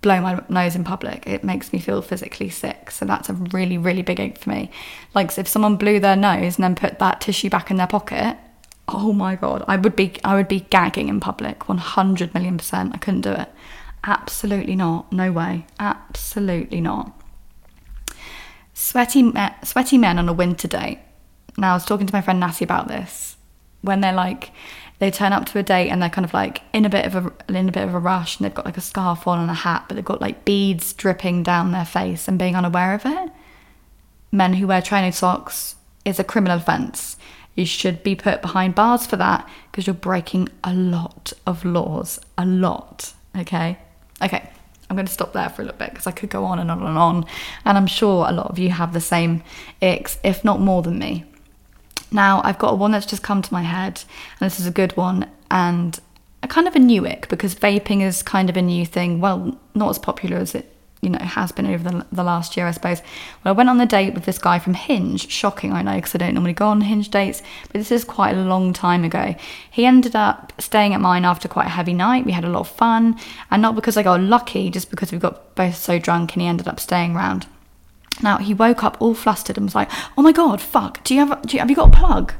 blow 0.00 0.20
my 0.20 0.42
nose 0.48 0.74
in 0.74 0.84
public. 0.84 1.26
It 1.26 1.44
makes 1.44 1.72
me 1.72 1.78
feel 1.78 2.02
physically 2.02 2.48
sick. 2.48 2.90
So 2.90 3.04
that's 3.04 3.28
a 3.28 3.34
really, 3.34 3.78
really 3.78 4.02
big 4.02 4.20
ache 4.20 4.38
for 4.38 4.50
me. 4.50 4.70
Like 5.14 5.36
if 5.36 5.48
someone 5.48 5.76
blew 5.76 6.00
their 6.00 6.16
nose 6.16 6.56
and 6.56 6.64
then 6.64 6.74
put 6.74 6.98
that 6.98 7.20
tissue 7.20 7.50
back 7.50 7.70
in 7.70 7.76
their 7.76 7.86
pocket, 7.86 8.36
oh 8.88 9.12
my 9.12 9.36
god, 9.36 9.64
I 9.68 9.76
would 9.76 9.96
be 9.96 10.14
I 10.24 10.34
would 10.34 10.48
be 10.48 10.60
gagging 10.60 11.08
in 11.08 11.20
public, 11.20 11.68
100 11.68 12.34
million 12.34 12.58
percent. 12.58 12.92
I 12.94 12.98
couldn't 12.98 13.22
do 13.22 13.32
it. 13.32 13.48
Absolutely 14.04 14.76
not. 14.76 15.12
No 15.12 15.32
way. 15.32 15.66
Absolutely 15.78 16.80
not. 16.80 17.12
Sweaty 18.74 19.22
me- 19.22 19.54
sweaty 19.64 19.98
men 19.98 20.18
on 20.18 20.28
a 20.28 20.32
winter 20.32 20.68
date. 20.68 21.00
Now 21.56 21.72
I 21.72 21.74
was 21.74 21.84
talking 21.84 22.06
to 22.06 22.14
my 22.14 22.20
friend 22.20 22.40
Natty 22.40 22.64
about 22.64 22.88
this. 22.88 23.36
When 23.82 24.00
they're 24.00 24.12
like 24.12 24.52
they 24.98 25.10
turn 25.10 25.32
up 25.32 25.46
to 25.46 25.58
a 25.58 25.62
date 25.62 25.90
and 25.90 26.02
they're 26.02 26.10
kind 26.10 26.24
of 26.24 26.34
like 26.34 26.62
in 26.72 26.84
a 26.84 26.90
bit 26.90 27.06
of 27.06 27.14
a 27.14 27.32
in 27.48 27.68
a 27.68 27.72
bit 27.72 27.84
of 27.84 27.94
a 27.94 27.98
rush 27.98 28.38
and 28.38 28.44
they've 28.44 28.54
got 28.54 28.64
like 28.64 28.76
a 28.76 28.82
scarf 28.82 29.26
on 29.26 29.38
and 29.38 29.50
a 29.50 29.54
hat, 29.54 29.84
but 29.88 29.94
they've 29.94 30.04
got 30.04 30.20
like 30.20 30.44
beads 30.44 30.92
dripping 30.92 31.42
down 31.42 31.72
their 31.72 31.84
face 31.84 32.28
and 32.28 32.38
being 32.38 32.56
unaware 32.56 32.94
of 32.94 33.04
it. 33.04 33.30
Men 34.32 34.54
who 34.54 34.66
wear 34.66 34.82
training 34.82 35.12
socks 35.12 35.76
is 36.04 36.18
a 36.18 36.24
criminal 36.24 36.58
offence. 36.58 37.16
You 37.58 37.66
should 37.66 38.04
be 38.04 38.14
put 38.14 38.40
behind 38.40 38.76
bars 38.76 39.04
for 39.04 39.16
that 39.16 39.48
because 39.68 39.88
you're 39.88 39.94
breaking 39.94 40.48
a 40.62 40.72
lot 40.72 41.32
of 41.44 41.64
laws. 41.64 42.20
A 42.38 42.46
lot. 42.46 43.12
Okay? 43.36 43.76
Okay. 44.22 44.48
I'm 44.88 44.94
going 44.94 45.06
to 45.06 45.12
stop 45.12 45.32
there 45.32 45.48
for 45.48 45.62
a 45.62 45.64
little 45.64 45.76
bit 45.76 45.90
because 45.90 46.06
I 46.06 46.12
could 46.12 46.30
go 46.30 46.44
on 46.44 46.60
and 46.60 46.70
on 46.70 46.84
and 46.84 46.96
on. 46.96 47.26
And 47.64 47.76
I'm 47.76 47.88
sure 47.88 48.28
a 48.28 48.32
lot 48.32 48.46
of 48.46 48.60
you 48.60 48.70
have 48.70 48.92
the 48.92 49.00
same 49.00 49.42
icks, 49.82 50.18
if 50.22 50.44
not 50.44 50.60
more 50.60 50.82
than 50.82 51.00
me. 51.00 51.24
Now, 52.12 52.40
I've 52.44 52.60
got 52.60 52.78
one 52.78 52.92
that's 52.92 53.04
just 53.04 53.24
come 53.24 53.42
to 53.42 53.52
my 53.52 53.62
head, 53.62 54.04
and 54.40 54.46
this 54.48 54.60
is 54.60 54.66
a 54.66 54.70
good 54.70 54.96
one, 54.96 55.28
and 55.50 55.98
a 56.44 56.48
kind 56.48 56.68
of 56.68 56.76
a 56.76 56.78
new 56.78 57.06
ick 57.06 57.28
because 57.28 57.56
vaping 57.56 58.02
is 58.02 58.22
kind 58.22 58.48
of 58.48 58.56
a 58.56 58.62
new 58.62 58.86
thing. 58.86 59.20
Well, 59.20 59.58
not 59.74 59.90
as 59.90 59.98
popular 59.98 60.36
as 60.36 60.54
it 60.54 60.72
you 61.00 61.10
know 61.10 61.18
has 61.18 61.52
been 61.52 61.66
over 61.66 61.88
the, 61.88 62.06
the 62.10 62.24
last 62.24 62.56
year, 62.56 62.66
I 62.66 62.72
suppose. 62.72 63.00
Well, 63.44 63.54
I 63.54 63.56
went 63.56 63.68
on 63.68 63.78
the 63.78 63.86
date 63.86 64.14
with 64.14 64.24
this 64.24 64.38
guy 64.38 64.58
from 64.58 64.74
Hinge. 64.74 65.30
Shocking, 65.30 65.72
I 65.72 65.82
know, 65.82 65.94
because 65.94 66.14
I 66.14 66.18
don't 66.18 66.34
normally 66.34 66.52
go 66.52 66.68
on 66.68 66.80
Hinge 66.80 67.08
dates, 67.10 67.42
but 67.64 67.74
this 67.74 67.92
is 67.92 68.04
quite 68.04 68.36
a 68.36 68.42
long 68.42 68.72
time 68.72 69.04
ago. 69.04 69.34
He 69.70 69.86
ended 69.86 70.16
up 70.16 70.52
staying 70.58 70.94
at 70.94 71.00
mine 71.00 71.24
after 71.24 71.48
quite 71.48 71.66
a 71.66 71.70
heavy 71.70 71.94
night. 71.94 72.26
We 72.26 72.32
had 72.32 72.44
a 72.44 72.50
lot 72.50 72.60
of 72.60 72.68
fun, 72.68 73.18
and 73.50 73.62
not 73.62 73.74
because 73.74 73.96
I 73.96 74.02
got 74.02 74.20
lucky, 74.20 74.70
just 74.70 74.90
because 74.90 75.12
we 75.12 75.18
got 75.18 75.54
both 75.54 75.76
so 75.76 75.98
drunk, 75.98 76.34
and 76.34 76.42
he 76.42 76.48
ended 76.48 76.68
up 76.68 76.80
staying 76.80 77.14
around. 77.14 77.46
Now 78.22 78.38
he 78.38 78.54
woke 78.54 78.82
up 78.82 78.96
all 79.00 79.14
flustered 79.14 79.56
and 79.56 79.66
was 79.66 79.74
like, 79.74 79.90
"Oh 80.16 80.22
my 80.22 80.32
god, 80.32 80.60
fuck! 80.60 81.04
Do 81.04 81.14
you 81.14 81.24
have 81.24 81.42
do 81.42 81.56
you, 81.56 81.60
have 81.60 81.70
you 81.70 81.76
got 81.76 81.94
a 81.94 81.96
plug? 81.96 82.32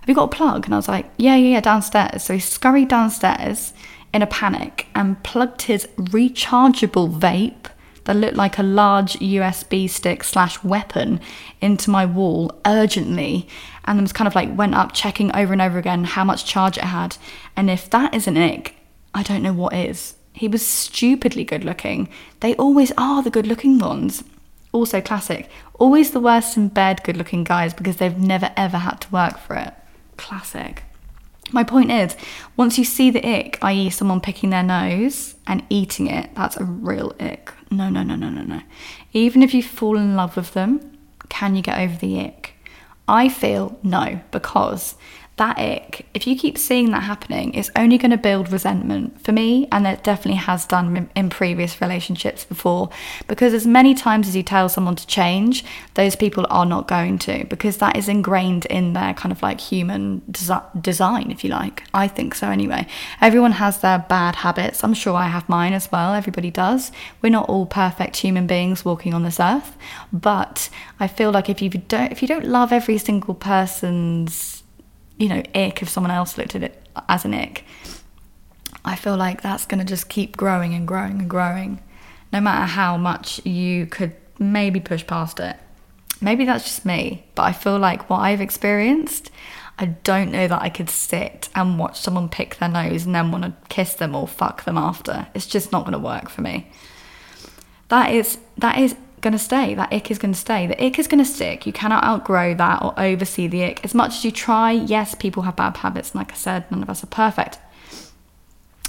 Have 0.00 0.08
you 0.08 0.14
got 0.14 0.32
a 0.32 0.36
plug?" 0.36 0.64
And 0.64 0.74
I 0.74 0.78
was 0.78 0.88
like, 0.88 1.10
"Yeah, 1.18 1.36
yeah, 1.36 1.54
yeah, 1.54 1.60
downstairs." 1.60 2.22
So 2.22 2.34
he 2.34 2.40
scurried 2.40 2.88
downstairs 2.88 3.74
in 4.14 4.22
a 4.22 4.26
panic 4.26 4.86
and 4.94 5.22
plugged 5.22 5.62
his 5.62 5.86
rechargeable 5.98 7.12
vape 7.20 7.68
that 8.06 8.16
looked 8.16 8.36
like 8.36 8.58
a 8.58 8.62
large 8.62 9.14
USB 9.14 9.88
stick 9.88 10.24
slash 10.24 10.62
weapon 10.64 11.20
into 11.60 11.90
my 11.90 12.06
wall 12.06 12.50
urgently 12.64 13.46
and 13.84 14.00
was 14.00 14.12
kind 14.12 14.26
of 14.26 14.34
like 14.34 14.56
went 14.56 14.74
up 14.74 14.92
checking 14.92 15.34
over 15.36 15.52
and 15.52 15.62
over 15.62 15.78
again 15.78 16.04
how 16.04 16.24
much 16.24 16.44
charge 16.44 16.78
it 16.78 16.84
had. 16.84 17.16
And 17.56 17.70
if 17.70 17.90
that 17.90 18.14
is 18.14 18.26
an 18.26 18.36
ick, 18.36 18.74
I 19.14 19.22
don't 19.22 19.42
know 19.42 19.52
what 19.52 19.74
is. 19.74 20.14
He 20.32 20.48
was 20.48 20.66
stupidly 20.66 21.44
good 21.44 21.64
looking. 21.64 22.08
They 22.40 22.54
always 22.56 22.92
are 22.98 23.22
the 23.22 23.30
good 23.30 23.46
looking 23.46 23.78
ones. 23.78 24.22
Also 24.72 25.00
classic. 25.00 25.48
Always 25.74 26.10
the 26.10 26.20
worst 26.20 26.56
in 26.56 26.68
bed 26.68 27.02
good 27.04 27.16
looking 27.16 27.44
guys 27.44 27.72
because 27.72 27.96
they've 27.96 28.18
never 28.18 28.52
ever 28.56 28.78
had 28.78 29.00
to 29.02 29.10
work 29.10 29.38
for 29.38 29.56
it. 29.56 29.72
Classic. 30.16 30.82
My 31.52 31.62
point 31.62 31.92
is, 31.92 32.16
once 32.56 32.76
you 32.76 32.84
see 32.84 33.10
the 33.10 33.24
ick, 33.24 33.58
i.e., 33.62 33.90
someone 33.90 34.20
picking 34.20 34.50
their 34.50 34.62
nose 34.62 35.36
and 35.46 35.64
eating 35.70 36.08
it, 36.08 36.30
that's 36.34 36.56
a 36.56 36.64
real 36.64 37.14
ick. 37.20 37.52
No, 37.70 37.88
no, 37.88 38.02
no, 38.02 38.16
no, 38.16 38.28
no, 38.28 38.42
no. 38.42 38.62
Even 39.12 39.42
if 39.42 39.54
you 39.54 39.62
fall 39.62 39.96
in 39.96 40.16
love 40.16 40.36
with 40.36 40.54
them, 40.54 40.98
can 41.28 41.54
you 41.54 41.62
get 41.62 41.78
over 41.78 41.96
the 41.96 42.20
ick? 42.20 42.54
I 43.08 43.28
feel 43.28 43.78
no, 43.82 44.20
because 44.32 44.96
that 45.36 45.58
ick, 45.58 46.06
if 46.14 46.26
you 46.26 46.34
keep 46.34 46.56
seeing 46.56 46.90
that 46.92 47.02
happening, 47.02 47.52
it's 47.52 47.70
only 47.76 47.98
going 47.98 48.10
to 48.10 48.16
build 48.16 48.50
resentment 48.50 49.20
for 49.20 49.32
me, 49.32 49.68
and 49.70 49.86
it 49.86 50.02
definitely 50.02 50.40
has 50.40 50.64
done 50.64 51.10
in 51.14 51.28
previous 51.28 51.78
relationships 51.80 52.44
before. 52.44 52.88
Because 53.28 53.52
as 53.52 53.66
many 53.66 53.94
times 53.94 54.28
as 54.28 54.34
you 54.34 54.42
tell 54.42 54.70
someone 54.70 54.96
to 54.96 55.06
change, 55.06 55.62
those 55.92 56.16
people 56.16 56.46
are 56.48 56.64
not 56.64 56.88
going 56.88 57.18
to, 57.18 57.44
because 57.46 57.76
that 57.78 57.96
is 57.96 58.08
ingrained 58.08 58.64
in 58.66 58.94
their 58.94 59.12
kind 59.12 59.30
of 59.30 59.42
like 59.42 59.60
human 59.60 60.22
desi- 60.22 60.82
design, 60.82 61.30
if 61.30 61.44
you 61.44 61.50
like. 61.50 61.82
I 61.92 62.08
think 62.08 62.34
so 62.34 62.48
anyway. 62.48 62.86
Everyone 63.20 63.52
has 63.52 63.80
their 63.80 63.98
bad 63.98 64.36
habits. 64.36 64.82
I'm 64.82 64.94
sure 64.94 65.14
I 65.14 65.28
have 65.28 65.50
mine 65.50 65.74
as 65.74 65.92
well. 65.92 66.14
Everybody 66.14 66.50
does. 66.50 66.90
We're 67.20 67.28
not 67.28 67.50
all 67.50 67.66
perfect 67.66 68.16
human 68.16 68.46
beings 68.46 68.86
walking 68.86 69.12
on 69.12 69.22
this 69.22 69.38
earth, 69.38 69.76
but 70.14 70.70
I 70.98 71.08
feel 71.08 71.30
like 71.30 71.50
if 71.50 71.60
you 71.60 71.68
don't, 71.68 72.10
if 72.10 72.22
you 72.22 72.28
don't 72.28 72.46
love 72.46 72.72
every 72.72 72.96
single 72.96 73.34
person's 73.34 74.55
you 75.18 75.28
know, 75.28 75.42
ick 75.54 75.82
if 75.82 75.88
someone 75.88 76.10
else 76.10 76.36
looked 76.36 76.54
at 76.54 76.62
it 76.62 76.82
as 77.08 77.24
an 77.24 77.34
ick. 77.34 77.64
I 78.84 78.96
feel 78.96 79.16
like 79.16 79.42
that's 79.42 79.66
going 79.66 79.80
to 79.80 79.84
just 79.84 80.08
keep 80.08 80.36
growing 80.36 80.74
and 80.74 80.86
growing 80.86 81.20
and 81.20 81.30
growing, 81.30 81.82
no 82.32 82.40
matter 82.40 82.66
how 82.66 82.96
much 82.96 83.44
you 83.44 83.86
could 83.86 84.14
maybe 84.38 84.80
push 84.80 85.06
past 85.06 85.40
it. 85.40 85.56
Maybe 86.20 86.44
that's 86.44 86.64
just 86.64 86.86
me, 86.86 87.26
but 87.34 87.42
I 87.42 87.52
feel 87.52 87.78
like 87.78 88.08
what 88.08 88.20
I've 88.20 88.40
experienced, 88.40 89.30
I 89.78 89.86
don't 89.86 90.30
know 90.30 90.48
that 90.48 90.62
I 90.62 90.70
could 90.70 90.88
sit 90.88 91.48
and 91.54 91.78
watch 91.78 92.00
someone 92.00 92.28
pick 92.28 92.56
their 92.56 92.68
nose 92.68 93.04
and 93.04 93.14
then 93.14 93.30
want 93.30 93.44
to 93.44 93.54
kiss 93.68 93.94
them 93.94 94.14
or 94.14 94.26
fuck 94.26 94.64
them 94.64 94.78
after. 94.78 95.26
It's 95.34 95.46
just 95.46 95.72
not 95.72 95.82
going 95.82 95.92
to 95.92 95.98
work 95.98 96.30
for 96.30 96.40
me. 96.40 96.70
That 97.88 98.12
is 98.12 98.38
that 98.58 98.78
is 98.78 98.96
going 99.26 99.32
to 99.32 99.38
stay. 99.40 99.74
That 99.74 99.92
ick 99.92 100.12
is 100.12 100.18
going 100.18 100.32
to 100.32 100.38
stay. 100.38 100.68
The 100.68 100.86
ick 100.86 101.00
is 101.00 101.08
going 101.08 101.18
to 101.18 101.28
stick. 101.28 101.66
You 101.66 101.72
cannot 101.72 102.04
outgrow 102.04 102.54
that 102.54 102.80
or 102.80 102.94
oversee 102.96 103.48
the 103.48 103.64
ick. 103.64 103.84
As 103.84 103.92
much 103.92 104.18
as 104.18 104.24
you 104.24 104.30
try, 104.30 104.70
yes, 104.70 105.16
people 105.16 105.42
have 105.42 105.56
bad 105.56 105.76
habits. 105.78 106.12
And 106.12 106.20
like 106.20 106.30
I 106.30 106.36
said, 106.36 106.70
none 106.70 106.80
of 106.80 106.88
us 106.88 107.02
are 107.02 107.08
perfect. 107.08 107.58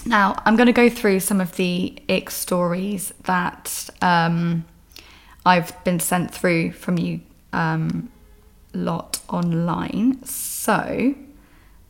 Now, 0.06 0.40
I'm 0.46 0.56
going 0.56 0.68
to 0.68 0.74
go 0.74 0.92
through 0.92 1.22
some 1.22 1.42
of 1.42 1.56
the 1.56 1.98
ick 2.08 2.30
stories 2.30 3.12
that 3.24 3.90
um, 4.04 4.64
I've 5.44 5.84
been 5.84 6.00
sent 6.00 6.32
through 6.32 6.74
from 6.74 7.00
you 7.00 7.22
um, 7.52 8.12
lot 8.76 9.20
online. 9.30 10.24
So, 10.24 11.16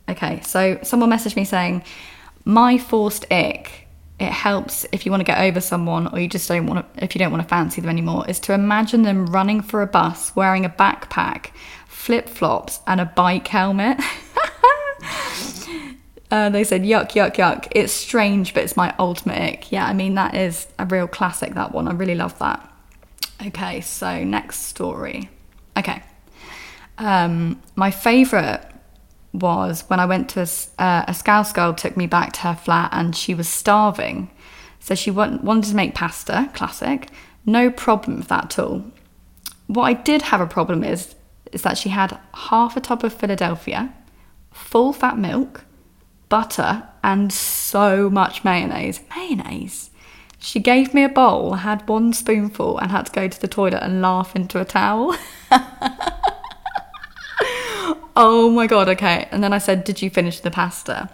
okay, 0.08 0.40
so 0.40 0.78
someone 0.82 1.10
messaged 1.10 1.36
me 1.36 1.44
saying, 1.44 1.84
My 2.46 2.78
forced 2.78 3.30
ick 3.30 3.87
it 4.18 4.32
helps 4.32 4.84
if 4.90 5.06
you 5.06 5.12
want 5.12 5.20
to 5.20 5.24
get 5.24 5.40
over 5.40 5.60
someone 5.60 6.08
or 6.08 6.18
you 6.18 6.28
just 6.28 6.48
don't 6.48 6.66
want 6.66 6.94
to 6.94 7.04
if 7.04 7.14
you 7.14 7.18
don't 7.18 7.30
want 7.30 7.42
to 7.42 7.48
fancy 7.48 7.80
them 7.80 7.90
anymore 7.90 8.28
is 8.28 8.40
to 8.40 8.52
imagine 8.52 9.02
them 9.02 9.26
running 9.26 9.60
for 9.60 9.80
a 9.80 9.86
bus 9.86 10.34
wearing 10.34 10.64
a 10.64 10.68
backpack 10.68 11.50
flip-flops 11.86 12.80
and 12.86 13.00
a 13.00 13.04
bike 13.04 13.48
helmet. 13.48 13.98
Uh, 16.30 16.50
they 16.50 16.62
said 16.62 16.82
yuck 16.82 17.12
yuck 17.12 17.36
yuck. 17.36 17.66
It's 17.70 17.90
strange 17.90 18.52
but 18.52 18.62
it's 18.62 18.76
my 18.76 18.94
ultimate 18.98 19.40
ick. 19.40 19.72
Yeah 19.72 19.86
i 19.86 19.94
mean 19.94 20.16
that 20.16 20.34
is 20.34 20.66
a 20.78 20.84
real 20.84 21.06
classic 21.06 21.54
that 21.54 21.72
one. 21.72 21.88
I 21.88 21.92
really 21.92 22.14
love 22.14 22.38
that. 22.38 22.70
Okay 23.46 23.80
so 23.80 24.24
next 24.24 24.64
story. 24.64 25.30
Okay. 25.74 26.02
Um, 26.98 27.62
my 27.76 27.90
favorite 27.90 28.60
was 29.32 29.84
when 29.88 30.00
I 30.00 30.06
went 30.06 30.28
to 30.30 30.40
a, 30.40 30.82
uh, 30.82 31.04
a 31.08 31.14
Scouse 31.14 31.52
girl 31.52 31.74
took 31.74 31.96
me 31.96 32.06
back 32.06 32.32
to 32.34 32.40
her 32.40 32.54
flat 32.54 32.90
and 32.92 33.14
she 33.14 33.34
was 33.34 33.48
starving. 33.48 34.30
So 34.80 34.94
she 34.94 35.10
wanted 35.10 35.64
to 35.64 35.76
make 35.76 35.94
pasta, 35.94 36.50
classic. 36.54 37.08
No 37.44 37.70
problem 37.70 38.18
with 38.18 38.28
that 38.28 38.44
at 38.44 38.58
all. 38.58 38.84
What 39.66 39.84
I 39.84 39.92
did 39.92 40.22
have 40.22 40.40
a 40.40 40.46
problem 40.46 40.82
is 40.82 41.14
is 41.52 41.62
that 41.62 41.78
she 41.78 41.88
had 41.88 42.18
half 42.34 42.76
a 42.76 42.80
tub 42.80 43.04
of 43.04 43.12
Philadelphia, 43.12 43.92
full 44.52 44.92
fat 44.92 45.18
milk, 45.18 45.64
butter, 46.28 46.86
and 47.02 47.32
so 47.32 48.10
much 48.10 48.44
mayonnaise. 48.44 49.00
Mayonnaise. 49.16 49.90
She 50.38 50.60
gave 50.60 50.94
me 50.94 51.02
a 51.02 51.08
bowl, 51.08 51.54
had 51.54 51.88
one 51.88 52.12
spoonful, 52.12 52.78
and 52.78 52.90
had 52.90 53.06
to 53.06 53.12
go 53.12 53.28
to 53.28 53.40
the 53.40 53.48
toilet 53.48 53.82
and 53.82 54.00
laugh 54.00 54.36
into 54.36 54.60
a 54.60 54.64
towel. 54.64 55.16
oh 58.18 58.50
my 58.50 58.66
god, 58.66 58.88
okay. 58.90 59.28
And 59.30 59.42
then 59.42 59.54
I 59.54 59.58
said, 59.58 59.84
Did 59.84 60.02
you 60.02 60.10
finish 60.10 60.40
the 60.40 60.50
pasta? 60.50 61.08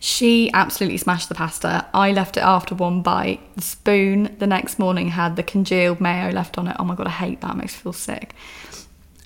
She 0.00 0.50
absolutely 0.54 0.98
smashed 0.98 1.28
the 1.28 1.34
pasta. 1.34 1.86
I 1.92 2.12
left 2.12 2.36
it 2.36 2.42
after 2.42 2.74
one 2.74 3.02
bite. 3.02 3.40
The 3.56 3.62
spoon 3.62 4.36
the 4.38 4.46
next 4.46 4.78
morning 4.78 5.08
had 5.08 5.34
the 5.34 5.42
congealed 5.42 6.00
mayo 6.00 6.30
left 6.30 6.56
on 6.56 6.68
it. 6.68 6.76
Oh 6.78 6.84
my 6.84 6.94
god, 6.94 7.08
I 7.08 7.10
hate 7.10 7.40
that. 7.40 7.50
It 7.50 7.56
makes 7.56 7.74
me 7.74 7.82
feel 7.82 7.92
sick. 7.92 8.34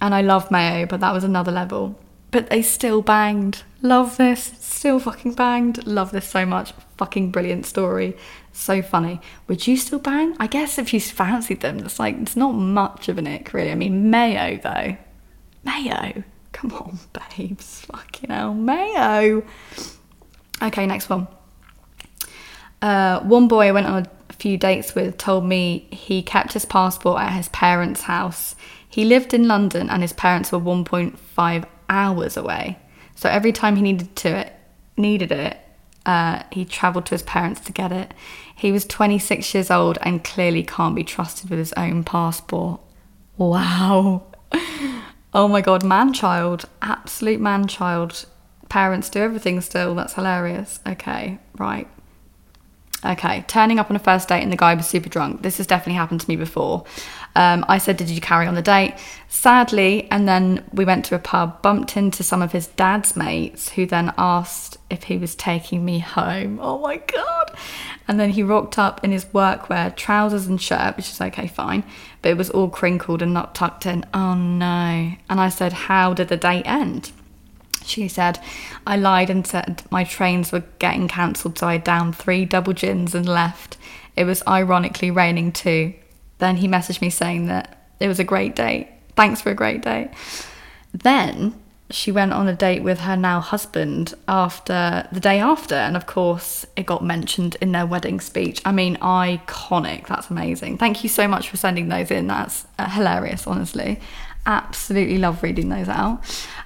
And 0.01 0.15
I 0.15 0.23
love 0.23 0.51
mayo, 0.51 0.87
but 0.87 1.01
that 1.01 1.13
was 1.13 1.25
another 1.25 1.53
level. 1.53 2.01
But 2.31 2.49
they 2.49 2.63
still 2.63 3.03
banged. 3.03 3.63
Love 3.83 4.17
this. 4.17 4.55
Still 4.59 4.99
fucking 4.99 5.35
banged. 5.35 5.87
Love 5.87 6.11
this 6.11 6.27
so 6.27 6.47
much. 6.47 6.73
Fucking 6.97 7.31
brilliant 7.31 7.67
story. 7.67 8.17
So 8.53 8.81
funny. 8.81 9.21
Would 9.49 9.67
you 9.67 9.77
still 9.77 9.99
bang? 9.99 10.35
I 10.41 10.47
guess 10.47 10.79
if 10.79 10.95
you 10.95 11.01
fancied 11.01 11.61
them, 11.61 11.81
it's 11.81 11.99
like 11.99 12.17
it's 12.17 12.37
not 12.37 12.53
much 12.53 13.11
of 13.11 13.19
an 13.19 13.27
ick, 13.27 13.53
really. 13.53 13.71
I 13.71 13.75
mean, 13.75 14.09
mayo 14.11 14.59
though. 14.63 14.97
Mayo. 15.65 16.25
Come 16.53 16.73
on, 16.73 16.99
babes. 17.37 17.81
Fucking 17.87 18.31
hell. 18.31 18.55
Mayo. 18.55 19.43
Okay, 20.63 20.87
next 20.87 21.09
one. 21.09 21.27
Uh, 22.81 23.21
one 23.21 23.49
boy 23.49 23.69
I 23.69 23.73
went 23.73 23.87
on 23.87 24.07
a 24.29 24.33
few 24.33 24.57
dates 24.57 24.95
with 24.95 25.17
told 25.19 25.45
me 25.45 25.89
he 25.91 26.23
kept 26.23 26.53
his 26.53 26.65
passport 26.65 27.21
at 27.21 27.33
his 27.33 27.49
parents' 27.51 28.03
house. 28.03 28.57
He 28.89 29.05
lived 29.05 29.33
in 29.33 29.49
London 29.49 29.89
and 29.89 30.03
his 30.03 30.13
parents 30.13 30.53
were 30.53 30.61
1.5 30.61 31.65
hours 31.89 32.37
away. 32.37 32.79
So 33.15 33.29
every 33.29 33.53
time 33.53 33.77
he 33.77 33.83
needed 33.83 34.15
to 34.17 34.37
it, 34.37 34.53
needed 34.97 35.33
it, 35.33 35.57
uh, 36.05 36.43
he 36.51 36.65
travelled 36.65 37.07
to 37.07 37.15
his 37.15 37.23
parents 37.23 37.61
to 37.61 37.73
get 37.73 37.93
it. 37.93 38.13
He 38.55 38.73
was 38.73 38.85
26 38.85 39.55
years 39.55 39.71
old 39.71 39.99
and 40.03 40.25
clearly 40.25 40.63
can't 40.63 40.95
be 40.95 41.05
trusted 41.05 41.51
with 41.51 41.59
his 41.59 41.73
own 41.75 42.05
passport. 42.05 42.81
Wow. 43.37 44.25
Oh 45.35 45.49
my 45.49 45.61
god, 45.63 45.83
man 45.83 46.13
child. 46.13 46.67
Absolute 46.83 47.41
man 47.41 47.67
child. 47.67 48.27
Parents 48.69 49.09
do 49.09 49.21
everything 49.21 49.61
still. 49.61 49.95
That's 49.95 50.15
hilarious. 50.15 50.81
Okay, 50.87 51.39
right. 51.57 51.89
Okay, 53.05 53.45
turning 53.49 53.81
up 53.81 53.91
on 53.91 53.97
a 53.97 53.99
first 53.99 54.29
date 54.29 54.43
and 54.43 54.53
the 54.53 54.57
guy 54.57 54.75
was 54.75 54.87
super 54.87 55.09
drunk. 55.09 55.43
This 55.43 55.57
has 55.57 55.67
definitely 55.67 55.95
happened 55.95 56.21
to 56.21 56.29
me 56.29 56.37
before. 56.37 56.85
Um, 57.35 57.65
I 57.69 57.79
said, 57.79 57.97
Did 57.97 58.11
you 58.11 58.21
carry 58.21 58.47
on 58.47 58.55
the 58.55 58.63
date? 58.63 58.95
Sadly, 59.29 60.09
and 60.11 60.29
then 60.29 60.65
we 60.73 60.85
went 60.85 61.05
to 61.07 61.17
a 61.17 61.19
pub, 61.19 61.63
bumped 61.63 61.97
into 61.97 62.23
some 62.23 62.43
of 62.43 62.53
his 62.53 62.69
dad's 62.69 63.17
mates, 63.17 63.71
who 63.71 63.87
then 63.87 64.13
asked 64.17 64.77
if 64.89 65.05
he 65.05 65.17
was 65.17 65.35
taking 65.35 65.85
me 65.85 65.99
home. 65.99 66.61
Oh 66.63 66.79
my 66.79 66.99
God. 66.99 67.57
And 68.07 68.21
then 68.21 68.31
he 68.31 68.43
rocked 68.43 68.79
up 68.79 69.03
in 69.03 69.11
his 69.11 69.25
workwear, 69.27 69.97
trousers 69.97 70.47
and 70.47 70.61
shirt, 70.61 70.97
which 70.97 71.11
is 71.11 71.21
okay, 71.21 71.49
fine, 71.49 71.83
but 72.21 72.31
it 72.31 72.37
was 72.37 72.51
all 72.51 72.69
crinkled 72.69 73.23
and 73.23 73.35
not 73.35 73.55
tucked 73.55 73.87
in. 73.87 74.05
Oh 74.15 74.35
no. 74.35 75.13
And 75.29 75.41
I 75.41 75.49
said, 75.49 75.73
How 75.73 76.15
did 76.15 76.29
the 76.29 76.37
date 76.37 76.67
end? 76.67 77.11
She 77.85 78.09
said, 78.09 78.39
I 78.87 78.97
lied 78.97 79.31
and 79.31 79.47
said 79.47 79.83
my 79.91 80.05
trains 80.05 80.53
were 80.53 80.65
getting 80.79 81.09
cancelled, 81.09 81.59
so 81.59 81.67
I 81.69 81.79
downed 81.79 82.17
three 82.17 82.45
double 82.45 82.73
gins 82.73 83.15
and 83.15 83.27
left. 83.27 83.77
It 84.17 84.25
was 84.25 84.43
ironically 84.47 85.11
raining 85.11 85.53
too. 85.53 85.95
Then 86.39 86.57
he 86.57 86.69
messaged 86.69 87.01
me 87.01 87.11
saying 87.11 87.47
that 87.47 87.89
it 88.01 88.09
was 88.09 88.19
a 88.19 88.25
great 88.25 88.57
date. 88.57 88.89
Thanks 89.17 89.41
for 89.41 89.51
a 89.51 89.55
great 89.55 89.83
date. 89.83 90.11
Then 90.93 91.55
she 91.93 92.11
went 92.11 92.33
on 92.33 92.49
a 92.49 92.55
date 92.55 92.83
with 92.83 93.01
her 93.01 93.17
now 93.17 93.41
husband 93.41 94.15
after 94.27 95.07
the 95.13 95.21
day 95.21 95.39
after, 95.39 95.75
and 95.75 95.97
of 95.97 96.07
course, 96.07 96.67
it 96.77 96.87
got 96.87 97.05
mentioned 97.05 97.57
in 97.61 97.73
their 97.73 97.87
wedding 97.87 98.21
speech. 98.21 98.61
I 98.65 98.73
mean, 98.73 98.97
iconic. 98.97 100.07
That's 100.07 100.31
amazing. 100.31 100.79
Thank 100.79 101.03
you 101.03 101.09
so 101.09 101.29
much 101.29 101.49
for 101.49 101.57
sending 101.57 101.89
those 101.89 102.11
in. 102.11 102.27
That's 102.27 102.67
uh, 102.79 102.89
hilarious, 102.89 103.47
honestly. 103.47 104.01
Absolutely 104.45 105.19
love 105.19 105.43
reading 105.43 105.69
those 105.69 105.89
out. 105.89 106.21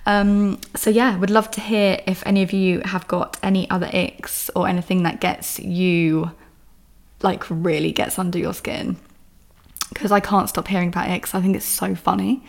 Um, 0.07 0.61
so, 0.75 0.91
yeah, 0.91 1.17
would 1.17 1.31
love 1.31 1.51
to 1.53 1.61
hear 1.61 2.01
if 2.07 2.23
any 2.27 2.43
of 2.43 2.53
you 2.53 2.81
have 2.85 3.07
got 3.09 3.39
any 3.43 3.69
other 3.69 3.91
icks 3.93 4.51
or 4.55 4.69
anything 4.69 5.03
that 5.03 5.21
gets 5.21 5.59
you, 5.59 6.31
like, 7.23 7.45
really 7.51 7.93
gets 7.93 8.19
under 8.19 8.39
your 8.39 8.55
skin 8.55 8.97
because 9.89 10.13
I 10.13 10.21
can't 10.21 10.49
stop 10.49 10.69
hearing 10.69 10.89
about 10.89 11.09
it 11.09 11.23
because 11.23 11.35
I 11.35 11.41
think 11.41 11.57
it's 11.57 11.65
so 11.65 11.95
funny. 11.95 12.45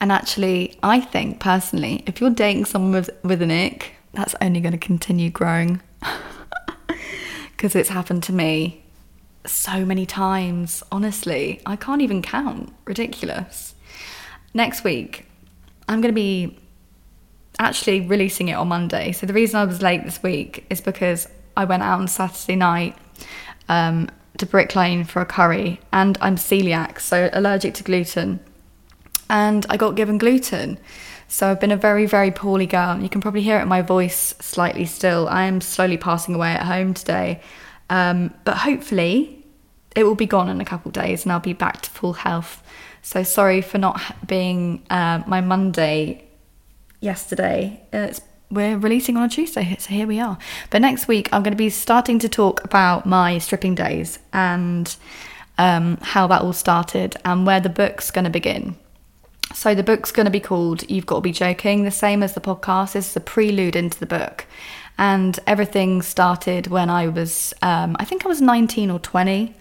And 0.00 0.10
actually, 0.10 0.78
I 0.82 1.00
think 1.00 1.40
personally, 1.40 2.02
if 2.06 2.20
you're 2.20 2.30
dating 2.30 2.64
someone 2.66 2.92
with, 2.92 3.10
with 3.22 3.42
an 3.42 3.50
ick, 3.50 3.94
that's 4.12 4.34
only 4.40 4.60
going 4.60 4.72
to 4.72 4.78
continue 4.78 5.30
growing 5.30 5.80
because 7.56 7.76
it's 7.76 7.88
happened 7.88 8.22
to 8.24 8.32
me 8.32 8.82
so 9.46 9.84
many 9.84 10.06
times. 10.06 10.82
Honestly, 10.90 11.60
I 11.64 11.76
can't 11.76 12.02
even 12.02 12.22
count. 12.22 12.72
Ridiculous. 12.84 13.74
Next 14.52 14.82
week, 14.82 15.26
I'm 15.88 16.00
going 16.00 16.12
to 16.12 16.20
be 16.20 16.58
actually 17.58 18.00
releasing 18.00 18.48
it 18.48 18.54
on 18.54 18.68
Monday. 18.68 19.12
So 19.12 19.26
the 19.26 19.32
reason 19.32 19.60
I 19.60 19.64
was 19.64 19.82
late 19.82 20.04
this 20.04 20.22
week 20.22 20.66
is 20.70 20.80
because 20.80 21.28
I 21.56 21.64
went 21.64 21.82
out 21.82 22.00
on 22.00 22.08
Saturday 22.08 22.56
night 22.56 22.96
um, 23.68 24.08
to 24.40 24.46
Brick 24.46 24.74
Lane 24.74 25.04
for 25.04 25.22
a 25.22 25.26
curry, 25.26 25.80
and 25.92 26.18
I'm 26.20 26.36
celiac, 26.36 27.00
so 27.00 27.30
allergic 27.32 27.74
to 27.74 27.84
gluten. 27.84 28.40
And 29.28 29.64
I 29.70 29.76
got 29.76 29.94
given 29.94 30.18
gluten. 30.18 30.78
So 31.28 31.48
I've 31.48 31.60
been 31.60 31.70
a 31.70 31.76
very, 31.76 32.06
very 32.06 32.32
poorly 32.32 32.66
girl. 32.66 33.00
You 33.00 33.08
can 33.08 33.20
probably 33.20 33.42
hear 33.42 33.58
it 33.58 33.62
in 33.62 33.68
my 33.68 33.82
voice 33.82 34.34
slightly 34.40 34.84
still. 34.84 35.28
I 35.28 35.44
am 35.44 35.60
slowly 35.60 35.96
passing 35.96 36.34
away 36.34 36.50
at 36.50 36.66
home 36.66 36.92
today. 36.92 37.40
Um, 37.88 38.34
but 38.44 38.56
hopefully 38.58 39.44
it 39.94 40.02
will 40.02 40.16
be 40.16 40.26
gone 40.26 40.48
in 40.48 40.60
a 40.60 40.64
couple 40.64 40.90
days 40.90 41.24
and 41.24 41.32
I'll 41.32 41.38
be 41.38 41.52
back 41.52 41.82
to 41.82 41.90
full 41.90 42.14
health. 42.14 42.64
So 43.02 43.22
sorry 43.22 43.60
for 43.60 43.78
not 43.78 44.26
being 44.26 44.84
uh, 44.90 45.22
my 45.26 45.40
Monday 45.40 46.24
yesterday. 47.00 47.80
It's 47.92 48.20
we're 48.50 48.76
releasing 48.76 49.16
on 49.16 49.24
a 49.24 49.28
Tuesday, 49.28 49.76
so 49.78 49.90
here 49.90 50.06
we 50.06 50.18
are. 50.18 50.36
But 50.70 50.82
next 50.82 51.06
week, 51.06 51.28
I'm 51.32 51.42
going 51.42 51.52
to 51.52 51.56
be 51.56 51.70
starting 51.70 52.18
to 52.18 52.28
talk 52.28 52.64
about 52.64 53.06
my 53.06 53.38
stripping 53.38 53.74
days 53.74 54.18
and 54.32 54.94
um, 55.56 55.98
how 56.02 56.26
that 56.26 56.42
all 56.42 56.52
started 56.52 57.16
and 57.24 57.46
where 57.46 57.60
the 57.60 57.68
book's 57.68 58.10
going 58.10 58.24
to 58.24 58.30
begin. 58.30 58.76
So, 59.54 59.74
the 59.74 59.82
book's 59.82 60.12
going 60.12 60.26
to 60.26 60.30
be 60.30 60.40
called 60.40 60.88
You've 60.90 61.06
Got 61.06 61.16
to 61.16 61.20
Be 61.22 61.32
Joking, 61.32 61.84
the 61.84 61.90
same 61.90 62.22
as 62.22 62.34
the 62.34 62.40
podcast. 62.40 62.92
This 62.92 63.10
is 63.10 63.16
a 63.16 63.20
prelude 63.20 63.76
into 63.76 63.98
the 63.98 64.06
book. 64.06 64.46
And 64.98 65.38
everything 65.46 66.02
started 66.02 66.66
when 66.66 66.90
I 66.90 67.08
was, 67.08 67.54
um, 67.62 67.96
I 67.98 68.04
think 68.04 68.24
I 68.24 68.28
was 68.28 68.40
19 68.40 68.90
or 68.90 68.98
20. 68.98 69.54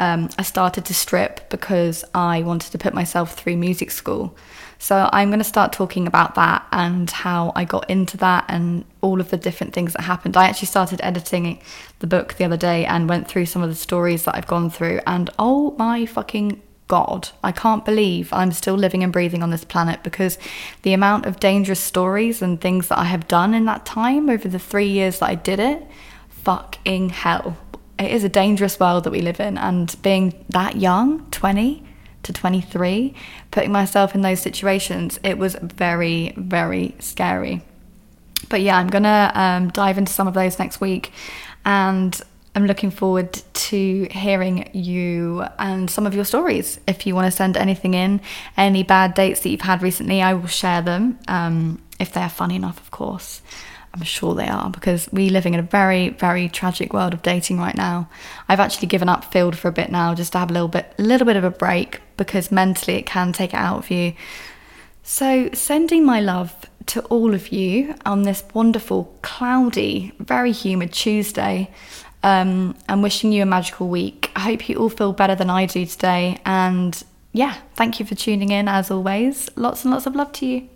Um, 0.00 0.28
I 0.38 0.42
started 0.42 0.84
to 0.86 0.94
strip 0.94 1.50
because 1.50 2.04
I 2.14 2.42
wanted 2.42 2.72
to 2.72 2.78
put 2.78 2.94
myself 2.94 3.34
through 3.34 3.56
music 3.56 3.90
school. 3.90 4.36
So 4.78 5.08
I'm 5.12 5.28
going 5.28 5.40
to 5.40 5.44
start 5.44 5.72
talking 5.72 6.06
about 6.06 6.36
that 6.36 6.64
and 6.70 7.10
how 7.10 7.52
I 7.56 7.64
got 7.64 7.90
into 7.90 8.16
that 8.18 8.44
and 8.48 8.84
all 9.00 9.20
of 9.20 9.30
the 9.30 9.36
different 9.36 9.72
things 9.72 9.92
that 9.94 10.02
happened. 10.02 10.36
I 10.36 10.48
actually 10.48 10.66
started 10.68 11.00
editing 11.02 11.60
the 11.98 12.06
book 12.06 12.34
the 12.34 12.44
other 12.44 12.56
day 12.56 12.86
and 12.86 13.08
went 13.08 13.26
through 13.28 13.46
some 13.46 13.62
of 13.62 13.68
the 13.68 13.74
stories 13.74 14.24
that 14.24 14.36
I've 14.36 14.46
gone 14.46 14.70
through, 14.70 15.00
and 15.06 15.30
oh 15.38 15.74
my 15.78 16.06
fucking 16.06 16.62
God, 16.86 17.28
I 17.44 17.52
can't 17.52 17.84
believe 17.84 18.32
I'm 18.32 18.52
still 18.52 18.76
living 18.76 19.02
and 19.02 19.12
breathing 19.12 19.42
on 19.42 19.50
this 19.50 19.64
planet 19.64 20.02
because 20.02 20.38
the 20.82 20.94
amount 20.94 21.26
of 21.26 21.38
dangerous 21.38 21.80
stories 21.80 22.40
and 22.40 22.58
things 22.58 22.88
that 22.88 22.98
I 22.98 23.04
have 23.04 23.28
done 23.28 23.52
in 23.52 23.66
that 23.66 23.84
time 23.84 24.30
over 24.30 24.48
the 24.48 24.58
three 24.58 24.88
years 24.88 25.18
that 25.18 25.28
I 25.28 25.34
did 25.34 25.60
it, 25.60 25.86
fucking 26.28 27.10
hell. 27.10 27.58
It 27.98 28.12
is 28.12 28.24
a 28.24 28.28
dangerous 28.28 28.80
world 28.80 29.04
that 29.04 29.10
we 29.10 29.20
live 29.20 29.40
in, 29.40 29.58
and 29.58 29.94
being 30.02 30.44
that 30.50 30.76
young, 30.76 31.28
20, 31.30 31.84
to 32.24 32.32
23, 32.32 33.14
putting 33.50 33.72
myself 33.72 34.14
in 34.14 34.22
those 34.22 34.40
situations, 34.40 35.18
it 35.22 35.38
was 35.38 35.56
very, 35.60 36.32
very 36.36 36.94
scary. 36.98 37.62
But 38.48 38.60
yeah, 38.60 38.76
I'm 38.76 38.88
gonna 38.88 39.32
um, 39.34 39.68
dive 39.68 39.98
into 39.98 40.12
some 40.12 40.28
of 40.28 40.34
those 40.34 40.58
next 40.58 40.80
week, 40.80 41.12
and 41.64 42.20
I'm 42.54 42.66
looking 42.66 42.90
forward 42.90 43.40
to 43.52 44.08
hearing 44.10 44.70
you 44.72 45.44
and 45.58 45.90
some 45.90 46.06
of 46.06 46.14
your 46.14 46.24
stories. 46.24 46.80
If 46.86 47.06
you 47.06 47.14
want 47.14 47.26
to 47.26 47.30
send 47.30 47.56
anything 47.56 47.94
in, 47.94 48.20
any 48.56 48.82
bad 48.82 49.14
dates 49.14 49.40
that 49.40 49.50
you've 49.50 49.60
had 49.60 49.82
recently, 49.82 50.22
I 50.22 50.34
will 50.34 50.48
share 50.48 50.82
them 50.82 51.18
um, 51.28 51.80
if 52.00 52.12
they're 52.12 52.28
funny 52.28 52.56
enough, 52.56 52.80
of 52.80 52.90
course. 52.90 53.42
I'm 53.94 54.02
sure 54.02 54.34
they 54.34 54.48
are 54.48 54.70
because 54.70 55.08
we're 55.12 55.30
living 55.30 55.54
in 55.54 55.60
a 55.60 55.62
very, 55.62 56.10
very 56.10 56.48
tragic 56.48 56.92
world 56.92 57.14
of 57.14 57.22
dating 57.22 57.58
right 57.58 57.76
now. 57.76 58.08
I've 58.48 58.60
actually 58.60 58.88
given 58.88 59.08
up 59.08 59.32
Feeld 59.32 59.54
for 59.54 59.68
a 59.68 59.72
bit 59.72 59.90
now 59.90 60.14
just 60.14 60.32
to 60.32 60.38
have 60.38 60.50
a 60.50 60.52
little 60.52 60.68
bit, 60.68 60.92
a 60.98 61.02
little 61.02 61.26
bit 61.26 61.36
of 61.36 61.44
a 61.44 61.50
break 61.50 62.00
because 62.18 62.52
mentally 62.52 62.98
it 62.98 63.06
can 63.06 63.32
take 63.32 63.54
it 63.54 63.56
out 63.56 63.78
of 63.78 63.90
you. 63.90 64.12
So, 65.02 65.48
sending 65.54 66.04
my 66.04 66.20
love 66.20 66.54
to 66.86 67.00
all 67.04 67.34
of 67.34 67.48
you 67.48 67.94
on 68.04 68.24
this 68.24 68.44
wonderful, 68.52 69.16
cloudy, 69.22 70.12
very 70.18 70.52
humid 70.52 70.92
Tuesday. 70.92 71.70
Um, 72.20 72.76
and 72.88 73.00
wishing 73.00 73.30
you 73.30 73.44
a 73.44 73.46
magical 73.46 73.88
week. 73.88 74.32
I 74.34 74.40
hope 74.40 74.68
you 74.68 74.74
all 74.74 74.88
feel 74.88 75.12
better 75.12 75.36
than 75.36 75.50
I 75.50 75.66
do 75.66 75.86
today. 75.86 76.40
And 76.44 77.00
yeah, 77.32 77.54
thank 77.76 78.00
you 78.00 78.06
for 78.06 78.16
tuning 78.16 78.50
in 78.50 78.66
as 78.66 78.90
always. 78.90 79.48
Lots 79.54 79.84
and 79.84 79.94
lots 79.94 80.04
of 80.04 80.16
love 80.16 80.32
to 80.32 80.46
you. 80.46 80.68